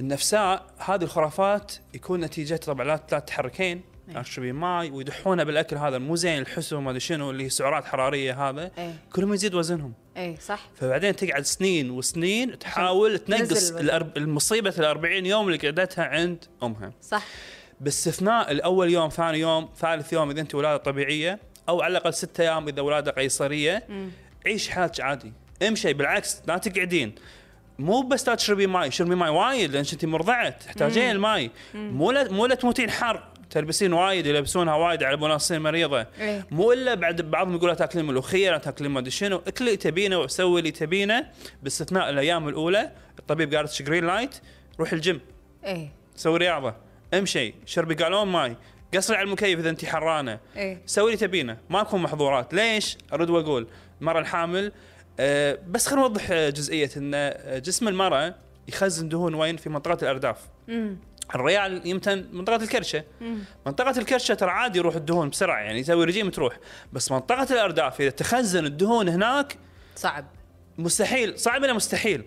النفساء 0.00 0.66
هذه 0.78 1.02
الخرافات 1.02 1.72
يكون 1.94 2.20
نتيجة 2.20 2.56
طبعا 2.56 2.84
لا 2.84 3.00
لا 3.12 3.18
تتحركين 3.18 3.82
لا 4.14 4.22
تشربين 4.22 4.54
ماي 4.54 4.90
ويدحونه 4.90 5.44
بالأكل 5.44 5.76
هذا 5.76 5.98
مو 5.98 6.16
زين 6.16 6.38
الحسو 6.38 6.76
وما 6.76 6.90
ادري 6.90 7.00
شنو 7.00 7.30
اللي 7.30 7.48
سعرات 7.48 7.84
حرارية 7.84 8.48
هذا. 8.48 8.70
إيه. 8.78 8.94
كل 9.12 9.26
ما 9.26 9.34
يزيد 9.34 9.54
وزنهم. 9.54 9.92
اي 10.16 10.36
صح. 10.36 10.68
فبعدين 10.74 11.16
تقعد 11.16 11.42
سنين 11.42 11.90
وسنين 11.90 12.58
تحاول 12.58 13.18
تنقص. 13.18 13.70
الأرب... 13.70 14.16
المصيبة 14.16 14.74
ال 14.78 14.84
40 14.84 15.26
يوم 15.26 15.46
اللي 15.48 15.58
قعدتها 15.58 16.04
عند 16.04 16.44
أمها. 16.62 16.92
صح. 17.02 17.24
باستثناء 17.80 18.50
الأول 18.50 18.90
يوم 18.90 19.08
ثاني 19.08 19.38
يوم 19.38 19.68
ثالث 19.76 20.12
يوم 20.12 20.30
إذا 20.30 20.40
أنت 20.40 20.54
ولادة 20.54 20.76
طبيعية 20.76 21.38
أو 21.68 21.82
على 21.82 21.90
الأقل 21.92 22.14
ستة 22.14 22.42
أيام 22.42 22.68
إذا 22.68 22.82
ولادة 22.82 23.10
قيصرية 23.10 23.86
عيش 24.46 24.68
حياتك 24.68 25.00
عادي. 25.00 25.32
امشي 25.68 25.92
بالعكس 25.92 26.42
لا 26.46 26.58
تقعدين. 26.58 27.14
مو 27.78 28.00
بس 28.00 28.28
لا 28.28 28.34
تشربين 28.34 28.68
ماي 28.70 28.90
شربي 28.90 29.14
ماي 29.14 29.30
وايد 29.30 29.70
لأن 29.70 29.84
أنت 29.92 30.04
مرضعة 30.04 30.50
تحتاجين 30.50 31.10
الماي. 31.10 31.50
مو 31.74 32.10
لا 32.10 32.32
مو 32.32 32.46
لا 32.46 32.54
تموتين 32.54 32.90
حر. 32.90 33.29
تلبسين 33.50 33.92
وايد 33.92 34.26
يلبسونها 34.26 34.74
وايد 34.74 35.02
على 35.02 35.16
مناصين 35.16 35.60
مريضة. 35.60 36.06
إيه. 36.20 36.46
مو 36.50 36.72
إلا 36.72 36.94
بعد 36.94 37.20
بعضهم 37.22 37.54
يقول 37.54 37.76
تاكلين 37.76 38.04
ملوخية 38.04 38.50
لا 38.50 38.58
تاكلين 38.58 38.90
ما 38.90 38.98
أدري 38.98 39.10
شنو. 39.10 39.42
اكل 39.46 39.64
اللي 39.64 39.76
تبينه 39.76 40.18
وسوي 40.18 40.58
اللي 40.58 40.70
تبينه 40.70 41.26
باستثناء 41.62 42.10
الأيام 42.10 42.48
الأولى. 42.48 42.92
الطبيب 43.18 43.54
قال 43.54 43.66
green 43.66 44.06
light 44.06 44.40
روح 44.80 44.92
الجيم. 44.92 45.20
اي 45.66 45.90
سوي 46.16 46.38
رياضة. 46.38 46.74
امشي. 47.14 47.54
شربي 47.66 47.94
قالون 47.94 48.28
ماي. 48.28 48.56
قصري 48.94 49.16
على 49.16 49.26
المكيف 49.26 49.58
إذا 49.58 49.70
انت 49.70 49.84
حرانة. 49.84 50.38
اي 50.56 50.78
سوي 50.86 51.06
اللي 51.06 51.26
تبينه. 51.26 51.56
ماكو 51.70 51.98
محظورات. 51.98 52.54
ليش؟ 52.54 52.98
ارد 53.12 53.30
وأقول. 53.30 53.66
المراه 54.00 54.20
الحامل 54.20 54.72
آه 55.20 55.58
بس 55.68 55.86
خلينا 55.86 56.02
نوضح 56.02 56.30
آه، 56.30 56.50
جزئية 56.50 56.90
إن 56.96 57.12
آه، 57.14 57.58
جسم 57.58 57.88
المرأة 57.88 58.34
يخزن 58.68 59.08
دهون 59.08 59.34
وين؟ 59.34 59.56
في 59.56 59.68
منطقة 59.68 60.02
الأرداف. 60.02 60.38
الريال 61.34 61.86
يمتن 61.86 62.26
منطقة 62.32 62.56
الكرشة. 62.56 63.04
منطقة 63.66 63.98
الكرشة 63.98 64.34
ترى 64.34 64.50
عادي 64.50 64.78
يروح 64.78 64.94
الدهون 64.94 65.28
بسرعة 65.28 65.60
يعني 65.60 65.78
يسوي 65.80 66.04
رجيم 66.04 66.30
تروح. 66.30 66.56
بس 66.92 67.12
منطقة 67.12 67.46
الأرداف 67.54 68.00
إذا 68.00 68.10
تخزن 68.10 68.66
الدهون 68.66 69.08
هناك 69.08 69.56
صعب. 69.96 70.26
مستحيل 70.78 71.38
صعب 71.38 71.62
ولا 71.62 71.72
مستحيل. 71.72 72.24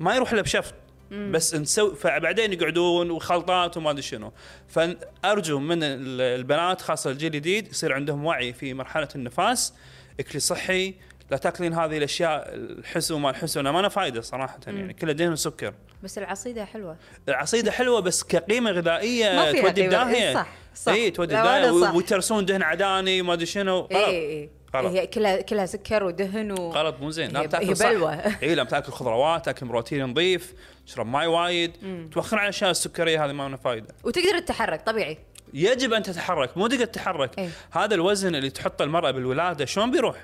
ما 0.00 0.14
يروح 0.14 0.32
إلا 0.32 0.42
بشفط. 0.42 0.74
بس 1.10 1.54
نسوي 1.54 1.94
فبعدين 1.96 2.52
يقعدون 2.52 3.10
وخلطات 3.10 3.76
وما 3.76 3.90
أدري 3.90 4.02
شنو. 4.02 4.32
فارجو 4.68 5.58
من 5.58 5.82
ال- 5.82 6.20
البنات 6.20 6.80
خاصة 6.80 7.10
الجيل 7.10 7.34
الجديد 7.34 7.68
يصير 7.68 7.92
عندهم 7.92 8.24
وعي 8.24 8.52
في 8.52 8.74
مرحلة 8.74 9.08
النفاس 9.14 9.74
اكلي 10.20 10.40
صحي 10.40 10.94
لا 11.30 11.36
تاكلين 11.36 11.74
هذه 11.74 11.98
الاشياء 11.98 12.54
الحسو 12.54 13.18
ما 13.18 13.30
الحسو 13.30 13.62
ما 13.62 13.82
له 13.82 13.88
فايدة 13.88 14.20
صراحة 14.20 14.58
يعني 14.66 14.92
كلها 14.92 15.12
دهن 15.12 15.32
وسكر. 15.32 15.74
بس 16.02 16.18
العصيدة 16.18 16.64
حلوة. 16.64 16.96
العصيدة 17.28 17.70
حلوة 17.70 18.00
بس 18.00 18.24
كقيمة 18.24 18.70
غذائية 18.70 19.52
تودي. 19.60 19.86
بداهية. 19.86 20.28
إيه 20.28 20.34
صح، 20.34 20.48
صح. 20.74 20.92
إي 20.92 21.10
تودي 21.10 21.34
بداهية. 21.34 21.80
صح. 21.80 21.94
ويترسون 21.94 22.44
دهن 22.44 22.62
عداني 22.62 23.22
ما 23.22 23.32
أدري 23.32 23.46
شنو. 23.46 23.78
غلط. 23.78 23.92
إي. 23.92 24.06
اي 24.06 24.50
غلط. 24.76 24.92
هي 24.92 25.06
كلها 25.06 25.40
كلها 25.40 25.66
سكر 25.66 26.04
ودهن 26.04 26.52
و 26.52 26.70
غلط 26.70 27.00
مو 27.00 27.10
زين. 27.10 27.30
لا 27.30 27.46
تأكل 27.46 27.76
صح. 27.76 27.86
إي 28.42 28.54
لا 28.54 28.64
تأكل 28.64 28.92
خضروات 28.92 29.44
تأكل 29.44 29.66
بروتين 29.66 30.04
نظيف 30.04 30.54
تشرب 30.86 31.06
ماي 31.06 31.26
وايد. 31.26 31.72
توخر 32.12 32.38
عن 32.38 32.44
الأشياء 32.44 32.70
السكرية 32.70 33.24
هذه 33.24 33.32
ما 33.32 33.48
لها 33.48 33.56
فايدة. 33.56 33.94
وتقدر 34.04 34.38
تتحرك 34.38 34.82
طبيعي. 34.82 35.18
يجب 35.54 35.92
أن 35.92 36.02
تتحرك 36.02 36.56
مو 36.56 36.66
تقدر 36.66 36.84
تتحرك. 36.84 37.38
إيه. 37.38 37.48
هذا 37.70 37.94
الوزن 37.94 38.34
اللي 38.34 38.50
تحطه 38.50 38.82
المرأة 38.82 39.10
بالولادة 39.10 39.64
شلون 39.64 39.90
بيروح؟ 39.90 40.16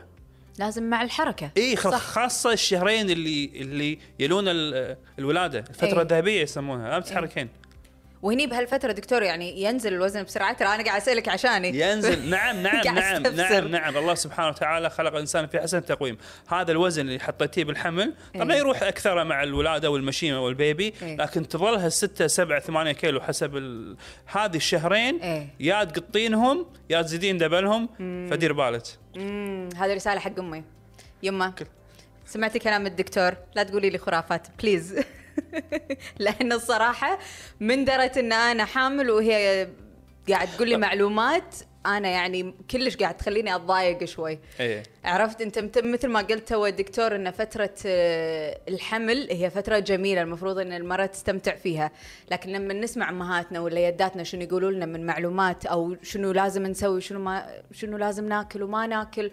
لازم 0.58 0.82
مع 0.90 1.02
الحركة 1.02 1.50
اي. 1.56 1.76
خاصة 1.76 2.52
الشهرين 2.52 3.10
اللي 3.10 3.50
اللي 3.54 3.98
يلون 4.18 4.44
ال- 4.48 4.96
الولادة 5.18 5.58
الفترة 5.58 5.96
إيه. 5.96 6.02
الذهبية 6.02 6.42
يسمونها 6.42 6.88
لا 6.90 7.00
تتحركين 7.00 7.48
وهني 8.22 8.46
بهالفترة 8.46 8.92
دكتور 8.92 9.22
يعني 9.22 9.62
ينزل 9.62 9.94
الوزن 9.94 10.22
بسرعة. 10.22 10.52
ترى 10.52 10.68
أنا 10.68 10.84
قاعد 10.84 11.00
أسألك 11.00 11.28
عشاني. 11.28 11.80
ينزل. 11.80 12.28
نعم 12.30 12.62
نعم 12.62 12.84
نعم. 12.84 13.22
نعم 13.22 13.68
نعم. 13.68 13.96
الله 13.96 14.14
سبحانه 14.14 14.48
وتعالى 14.48 14.90
خلق 14.90 15.12
الإنسان 15.12 15.46
في 15.46 15.60
احسن 15.60 15.84
تقويم. 15.84 16.18
هذا 16.48 16.72
الوزن 16.72 17.02
اللي 17.02 17.20
حطيتيه 17.20 17.64
بالحمل 17.64 18.14
طبعا 18.34 18.52
إيه. 18.52 18.58
يروح 18.58 18.82
أكثر 18.82 19.24
مع 19.24 19.42
الولادة 19.42 19.90
والمشيمة 19.90 20.40
وال 20.40 20.58
baby 20.58 20.94
إيه. 21.02 21.16
لكن 21.16 21.48
تظل 21.48 21.74
هالستة 21.74 22.26
سبعة 22.26 22.60
ثمانية 22.60 22.92
كيلو 22.92 23.20
حسب 23.20 23.56
ال... 23.56 23.96
هذه 24.26 24.56
الشهرين 24.56 25.20
إيه. 25.20 25.48
يا 25.60 25.84
تقطينهم 25.84 26.66
يا 26.90 27.02
تزيدين 27.02 27.38
دبلهم 27.38 27.88
فدير 28.30 28.52
بالك. 28.52 28.82
هذه 29.76 29.94
رسالة 29.94 30.20
حق 30.20 30.38
أمي. 30.38 30.64
يما 31.22 31.52
سمعتي 32.26 32.58
كلام 32.58 32.86
الدكتور؟ 32.86 33.34
لا 33.54 33.62
تقولي 33.62 33.90
لي 33.90 33.98
خرافات 33.98 34.46
please 34.62 34.94
لأن 36.18 36.52
الصراحة 36.52 37.18
من 37.60 37.84
درت 37.84 38.18
إن 38.18 38.32
أنا 38.32 38.64
حامل 38.64 39.10
وهي 39.10 39.68
قاعد 40.28 40.48
تقول 40.56 40.68
لي 40.68 40.76
معلومات 40.76 41.54
أنا 41.86 42.08
يعني 42.08 42.54
كلش 42.70 42.96
قاعد 42.96 43.16
تخليني 43.16 43.54
أتضايق 43.56 44.04
شوي. 44.04 44.38
إيه. 44.60 44.82
عرفت؟ 45.04 45.40
أنت 45.40 45.78
مثل 45.78 46.08
ما 46.08 46.20
قلت 46.20 46.48
تو 46.48 46.66
الدكتور 46.66 47.16
إن 47.16 47.30
فترة 47.30 47.74
آه، 47.86 48.60
الحمل 48.68 49.28
هي 49.30 49.50
فترة 49.50 49.78
جميلة 49.78 50.22
المفروض 50.22 50.58
إن 50.58 50.72
المراه 50.72 51.06
تستمتع 51.06 51.54
فيها. 51.54 51.90
لكن 52.30 52.50
لما 52.50 52.74
نسمع 52.74 53.10
أمهاتنا 53.10 53.60
ولا 53.60 53.88
يداتنا 53.88 54.24
شنو 54.24 54.42
يقولوا 54.42 54.70
لنا 54.70 54.86
من 54.86 55.06
معلومات 55.06 55.66
أو 55.66 55.96
شنو 56.02 56.32
لازم 56.32 56.66
نسوي 56.66 57.00
شنو 57.00 57.18
ما 57.18 57.62
شنو 57.72 57.96
لازم 57.96 58.28
ناكل 58.28 58.62
وما 58.62 58.86
ناكل 58.86 59.30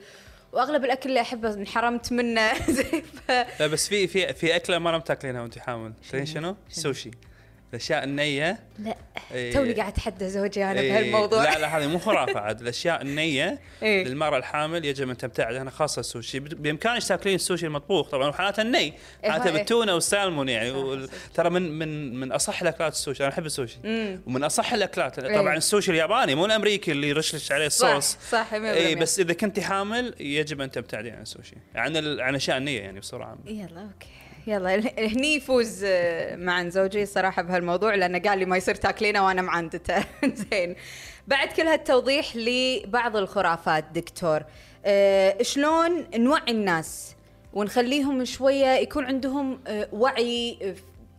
وأغلب 0.53 0.85
الأكل 0.85 1.09
اللي 1.09 1.21
أحبه 1.21 1.53
انحرمت 1.53 2.11
منه. 2.11 2.53
زي 2.77 3.01
ف... 3.01 3.31
لا 3.31 3.67
بس 3.67 3.87
في 3.89 4.07
في 4.07 4.33
في 4.33 4.55
أكلة 4.55 4.79
ما 4.79 4.89
لم 4.89 5.01
تاكلينها 5.01 5.41
وأنت 5.41 5.59
حامل. 5.59 5.93
شنو؟ 6.23 6.55
سوشي. 6.69 7.11
الأشياء 7.73 8.03
النية. 8.03 8.59
لا 8.79 8.95
إيه. 9.31 9.53
توني 9.53 9.73
قاعد 9.73 9.91
اتحدى 9.91 10.29
زوجي 10.29 10.63
أنا 10.65 10.79
إيه، 10.79 10.91
بهالموضوع. 10.91 11.43
لا 11.43 11.59
لا 11.59 11.77
هذه 11.77 11.87
مو 11.87 11.99
خرافة 11.99 12.39
عاد. 12.39 12.61
الأشياء 12.61 13.01
النية 13.01 13.59
إيه. 13.83 14.03
للمرأة 14.03 14.37
الحامل 14.37 14.85
يجب 14.85 15.09
أن 15.09 15.17
تبتعد 15.17 15.55
عنها 15.55 15.71
خاصة 15.71 15.99
السوشي. 15.99 16.39
بامكانك 16.39 17.03
تاكلين 17.03 17.35
السوشي 17.35 17.65
المطبوخ 17.65 18.09
طبعا 18.09 18.27
وحالات 18.29 18.59
الني 18.59 18.77
إيه، 18.77 18.93
حالات 19.31 19.45
إيه. 19.47 19.53
بالتونة 19.53 19.93
والسالمون 19.93 20.49
يعني. 20.49 20.71
صح، 20.71 21.13
صح. 21.13 21.27
ترى 21.33 21.49
من 21.49 21.79
من 21.79 22.19
من 22.19 22.31
أصح 22.31 22.61
الأكلات 22.61 22.93
السوشي. 22.93 23.23
أنا 23.23 23.33
أحب 23.33 23.45
السوشي. 23.45 23.77
مم. 23.83 24.21
ومن 24.27 24.43
أصح 24.43 24.73
الأكلات. 24.73 25.19
إيه. 25.19 25.37
طبعا 25.37 25.57
السوشي 25.57 25.91
الياباني 25.91 26.35
مو 26.35 26.45
الأمريكي 26.45 26.91
اللي 26.91 27.09
يرشلش 27.09 27.51
عليه 27.51 27.67
صح 27.67 27.87
الصوص. 27.87 28.17
صح 28.31 28.51
100% 28.51 28.53
اي 28.55 28.95
بس 28.95 29.19
إذا 29.19 29.33
كنت 29.33 29.59
حامل 29.59 30.13
يجب 30.19 30.61
أن 30.61 30.71
تبتعدين 30.71 31.13
عن 31.15 31.21
السوشي. 31.21 31.55
عن 31.75 32.19
عن 32.19 32.35
اشياء 32.35 32.57
النية 32.57 32.79
يعني 32.81 33.01
عامة. 33.13 33.37
يلا 33.45 33.81
أوكي. 33.81 34.18
يلا 34.49 34.75
هني 34.97 35.35
يفوز 35.35 35.83
آه، 35.83 36.35
مع 36.35 36.69
زوجي 36.69 37.05
صراحة 37.05 37.41
بهالموضوع 37.41 37.95
لأنه 37.95 38.19
قال 38.19 38.39
لي 38.39 38.45
ما 38.45 38.57
يصير 38.57 38.75
تاكلينه 38.75 39.25
وأنا 39.25 39.41
معندته 39.41 40.05
زين. 40.51 40.75
بعد 41.27 41.47
كل 41.47 41.67
هالتوضيح 41.67 42.35
لبعض 42.35 43.17
الخرافات 43.17 43.85
دكتور 43.93 44.43
أه 44.85 45.43
شلون 45.43 46.05
نوعي 46.15 46.51
الناس 46.51 47.15
ونخليهم 47.53 48.25
شوية 48.25 48.65
يكون 48.67 49.05
عندهم 49.05 49.59
أه 49.67 49.87
وعي 49.91 50.57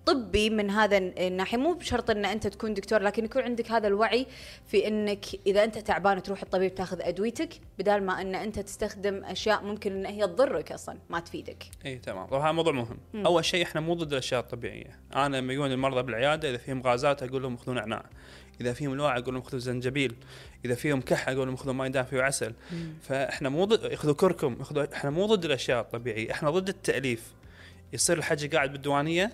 طبي 0.06 0.50
من 0.50 0.70
هذا 0.70 0.98
الناحية. 0.98 1.58
مو 1.58 1.72
بشرط 1.72 2.10
إن 2.10 2.24
أنت 2.24 2.46
تكون 2.46 2.74
دكتور 2.74 3.02
لكن 3.02 3.24
يكون 3.24 3.42
عندك 3.42 3.70
هذا 3.70 3.86
الوعي 3.86 4.26
في 4.66 4.88
إنك 4.88 5.24
إذا 5.46 5.64
أنت 5.64 5.78
تعبان 5.78 6.22
تروح 6.22 6.42
الطبيب 6.42 6.74
تاخذ 6.74 7.02
أدويتك 7.02 7.48
بدال 7.78 8.02
ما 8.02 8.20
إن 8.20 8.34
أنت 8.34 8.58
تستخدم 8.58 9.24
أشياء 9.24 9.64
ممكن 9.64 9.92
إن 9.92 10.06
هي 10.06 10.26
تضرك 10.26 10.72
أصلا 10.72 10.98
ما 11.10 11.20
تفيدك. 11.20 11.64
إي 11.86 11.98
تمام. 11.98 12.26
طبعا 12.26 12.44
هذا 12.44 12.52
موضوع 12.52 12.72
مهم. 12.72 12.98
م. 13.14 13.26
أول 13.26 13.44
شيء 13.44 13.62
إحنا 13.62 13.80
مو 13.80 13.94
ضد 13.94 14.12
الأشياء 14.12 14.40
الطبيعية. 14.40 14.98
أنا 15.16 15.36
لما 15.36 15.52
يجون 15.52 15.72
المرضى 15.72 16.02
بالعيادة 16.02 16.50
إذا 16.50 16.58
فيهم 16.58 16.82
غازات 16.82 17.22
أقول 17.22 17.42
لهم 17.42 17.56
خذوا 17.56 17.74
نعناع 17.74 18.04
إذا 18.60 18.72
فيهم 18.72 18.94
لوعة 18.94 19.18
أقول 19.18 19.34
لهم 19.34 19.42
خذوا 19.42 19.60
زنجبيل. 19.60 20.14
إذا 20.64 20.74
فيهم 20.74 21.00
كحة 21.00 21.28
أقول 21.28 21.46
لهم 21.46 21.56
خذوا 21.56 21.72
ماي 21.72 21.88
دافي 21.88 22.16
وعسل. 22.16 22.52
مم. 22.72 22.94
فإحنا 23.02 23.48
مو 23.48 23.64
ضد 23.64 23.94
خذوا 23.94 24.14
كركم 24.14 24.62
خذوا 24.62 24.94
إحنا 24.94 25.10
مو 25.10 25.26
ضد 25.26 25.44
الأشياء 25.44 25.80
الطبيعية. 25.80 26.30
إحنا 26.30 26.50
ضد 26.50 26.68
التأليف. 26.68 27.32
يصير 27.92 28.18
الحجي 28.18 28.48
قاعد 28.48 28.72
بالديوانية 28.72 29.32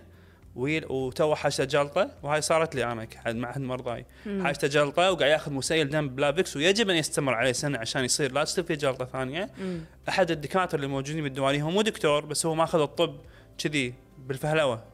وتوه 0.57 1.35
جايته 1.35 1.65
جلطة. 1.65 2.11
وهاي 2.23 2.41
صارت 2.41 2.75
لي 2.75 2.85
أنا 2.85 3.07
مع 3.27 3.51
احد 3.51 3.61
مرضاي 3.61 4.07
حاجته 4.43 4.69
جلطة 4.69 5.11
وقاعد 5.13 5.31
ياخذ 5.31 5.53
مسيل 5.53 5.91
دم 5.91 6.09
Plavix 6.09 6.57
ويجب 6.57 6.91
أن 6.91 6.97
يستمر 6.97 7.35
عليه 7.35 7.53
سنة 7.53 7.79
عشان 7.79 8.05
يصير. 8.05 8.33
لا 8.33 8.45
تصير 8.45 8.65
في 8.65 8.77
جلطة 8.77 9.05
ثانية. 9.05 9.51
مم. 9.59 9.81
أحد 10.09 10.31
الدكاترة 10.31 10.77
اللي 10.77 10.87
موجودين 10.87 11.23
بالديوانيه 11.23 11.63
هو 11.63 11.71
مو 11.71 11.83
دكتور 11.83 12.27
بس 12.27 12.47
هو 12.47 12.55
ماخذ 12.55 12.81
الطب 12.81 13.17
كذي 13.59 13.95
بالفهلوة. 14.19 14.85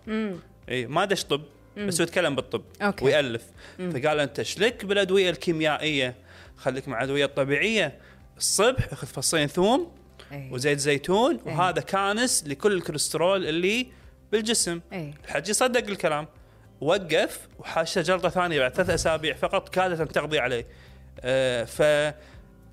إي 0.68 0.87
ما 0.87 1.05
دش 1.05 1.25
طب 1.25 1.42
بس 1.77 2.01
هو 2.01 2.05
يتكلم 2.05 2.37
بالطب. 2.37 2.62
أوكي. 2.83 3.05
ويألف. 3.05 3.44
مم. 3.79 3.90
فقال 3.90 4.20
أنت 4.20 4.42
شلك 4.42 4.85
بالأدوية 4.85 5.31
الكيميائية؟ 5.31 6.14
خليك 6.57 6.88
مع 6.88 6.98
الأدوية 6.98 7.25
الطبيعية. 7.25 7.98
الصبح 8.37 8.94
خذ 8.94 9.07
فصين 9.07 9.46
ثوم 9.46 9.92
أيه. 10.33 10.53
وزيت 10.53 10.79
زيتون 10.79 11.40
أيه. 11.46 11.53
وهذا 11.53 11.81
كانس 11.81 12.44
لكل 12.46 12.72
الكوليسترول 12.72 13.46
اللي 13.46 13.87
بالجسم. 14.32 14.80
أيه. 14.92 15.14
الحج 15.24 15.48
يصدق 15.48 15.88
الكلام. 15.88 16.28
وقف 16.80 17.48
وحاشته 17.58 18.00
جلطة 18.00 18.28
ثانية 18.28 18.60
بعد 18.60 18.74
ثلاث 18.74 18.90
أسابيع 18.90 19.34
فقط 19.34 19.68
كادت 19.68 20.00
أن 20.00 20.08
تقضي 20.08 20.38
عليه. 20.38 20.66
آه 21.20 21.64
ف 21.64 21.80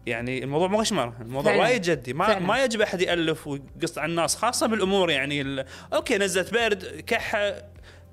يعني 0.05 0.43
الموضوع 0.43 0.67
مو 0.67 0.79
غشمر. 0.79 1.13
الموضوع 1.21 1.55
وايد 1.55 1.81
جدي. 1.81 2.13
ما 2.13 2.27
فعلا. 2.27 2.39
ما 2.39 2.63
يجب 2.63 2.81
أحد 2.81 3.01
يألف 3.01 3.47
ويقص 3.47 3.97
على 3.97 4.09
الناس 4.09 4.35
خاصة 4.35 4.67
بالأمور 4.67 5.11
يعني 5.11 5.65
أوكي 5.93 6.17
نزلت 6.17 6.53
برد 6.53 7.03
كحة 7.07 7.53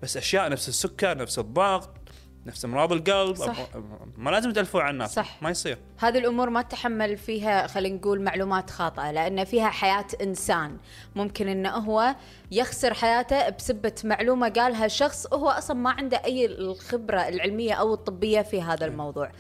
بس 0.03 0.17
أشياء 0.17 0.49
نفس 0.49 0.69
السكر 0.69 1.19
نفس 1.19 1.39
الضغط. 1.39 1.91
نفس 2.47 2.65
أمراض 2.65 2.93
القلب 2.93 3.37
صح. 3.37 3.57
ما 4.17 4.31
لازم 4.31 4.53
تلفوا 4.53 4.83
على 4.83 4.91
الناس 4.91 5.15
صح. 5.15 5.43
ما 5.43 5.51
يصير. 5.51 5.79
هذه 5.99 6.19
الأمور 6.19 6.51
ما 6.51 6.63
تحمل 6.63 7.17
فيها 7.17 7.67
خلينا 7.67 7.97
نقول 7.97 8.23
معلومات 8.23 8.71
خاطئة 8.71 9.11
لأن 9.11 9.45
فيها 9.45 9.69
حياة 9.69 10.07
إنسان. 10.23 10.77
ممكن 11.15 11.49
إنه 11.49 11.71
هو 11.71 12.17
يخسر 12.51 12.95
حياته 12.95 13.49
بسبة 13.49 13.95
معلومة 14.05 14.49
قالها 14.49 14.89
شخص 14.89 15.33
هو 15.33 15.49
أصلا 15.49 15.77
ما 15.77 15.91
عنده 15.91 16.23
أي 16.25 16.47
الخبرة 16.47 17.29
العلمية 17.29 17.75
أو 17.75 17.95
الطبية 17.95 18.43
في 18.43 18.63
هذا 18.63 18.87
الموضوع. 18.87 19.33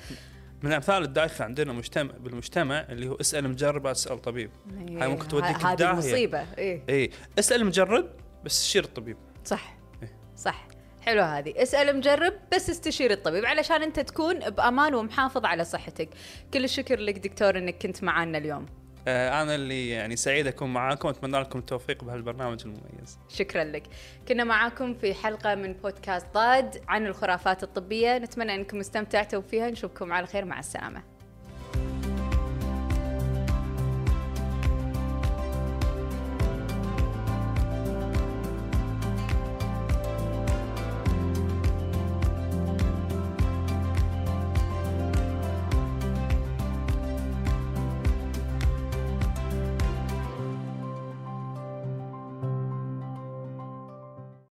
من 0.62 0.70
الأمثال 0.70 1.02
الدايخه 1.02 1.44
عندنا 1.44 1.72
مجتمع 1.72 2.12
بالمجتمع 2.20 2.86
اللي 2.88 3.08
هو 3.08 3.14
اسأل 3.14 3.48
مجرب 3.48 3.86
اسال 3.86 4.22
طبيب. 4.22 4.50
إيه 4.88 5.02
هاي 5.02 5.08
ممكن 5.08 5.28
توديك 5.28 5.56
هذه 5.56 5.92
مصيبة. 5.92 6.40
اي 6.58 6.82
إيه. 6.88 7.10
اسأل 7.38 7.66
مجرب 7.66 8.08
بس 8.44 8.52
استشير 8.52 8.84
الطبيب. 8.84 9.16
صح. 9.44 9.76
إيه؟ 10.02 10.12
صح. 10.36 10.68
حلوة 11.06 11.38
هذه 11.38 11.62
اسأل 11.62 11.96
مجرب 11.96 12.32
بس 12.54 12.70
استشير 12.70 13.10
الطبيب 13.10 13.46
علشان 13.46 13.82
انت 13.82 14.00
تكون 14.00 14.38
بأمان 14.38 14.94
ومحافظ 14.94 15.44
على 15.44 15.64
صحتك 15.64 16.08
كل 16.54 16.64
الشكر 16.64 16.98
لك 16.98 17.18
دكتور 17.18 17.58
انك 17.58 17.82
كنت 17.82 18.04
معنا 18.04 18.38
اليوم 18.38 18.66
آه، 19.08 19.42
أنا 19.42 19.54
اللي 19.54 19.88
يعني 19.88 20.16
سعيد 20.16 20.46
أكون 20.46 20.72
معاكم 20.72 21.08
واتمنى 21.08 21.40
لكم 21.40 21.58
التوفيق 21.58 22.04
بهالبرنامج 22.04 22.62
المميز. 22.62 23.18
شكرا 23.28 23.64
لك. 23.64 23.82
كنا 24.28 24.44
معاكم 24.44 24.94
في 24.94 25.14
حلقة 25.14 25.54
من 25.54 25.72
بودكاست 25.72 26.26
ضاد 26.34 26.82
عن 26.88 27.06
الخرافات 27.06 27.62
الطبية، 27.62 28.18
نتمنى 28.18 28.54
أنكم 28.54 28.80
استمتعتوا 28.80 29.40
فيها، 29.40 29.70
نشوفكم 29.70 30.12
على 30.12 30.26
خير 30.26 30.44
مع 30.44 30.58
السلامة. 30.58 31.02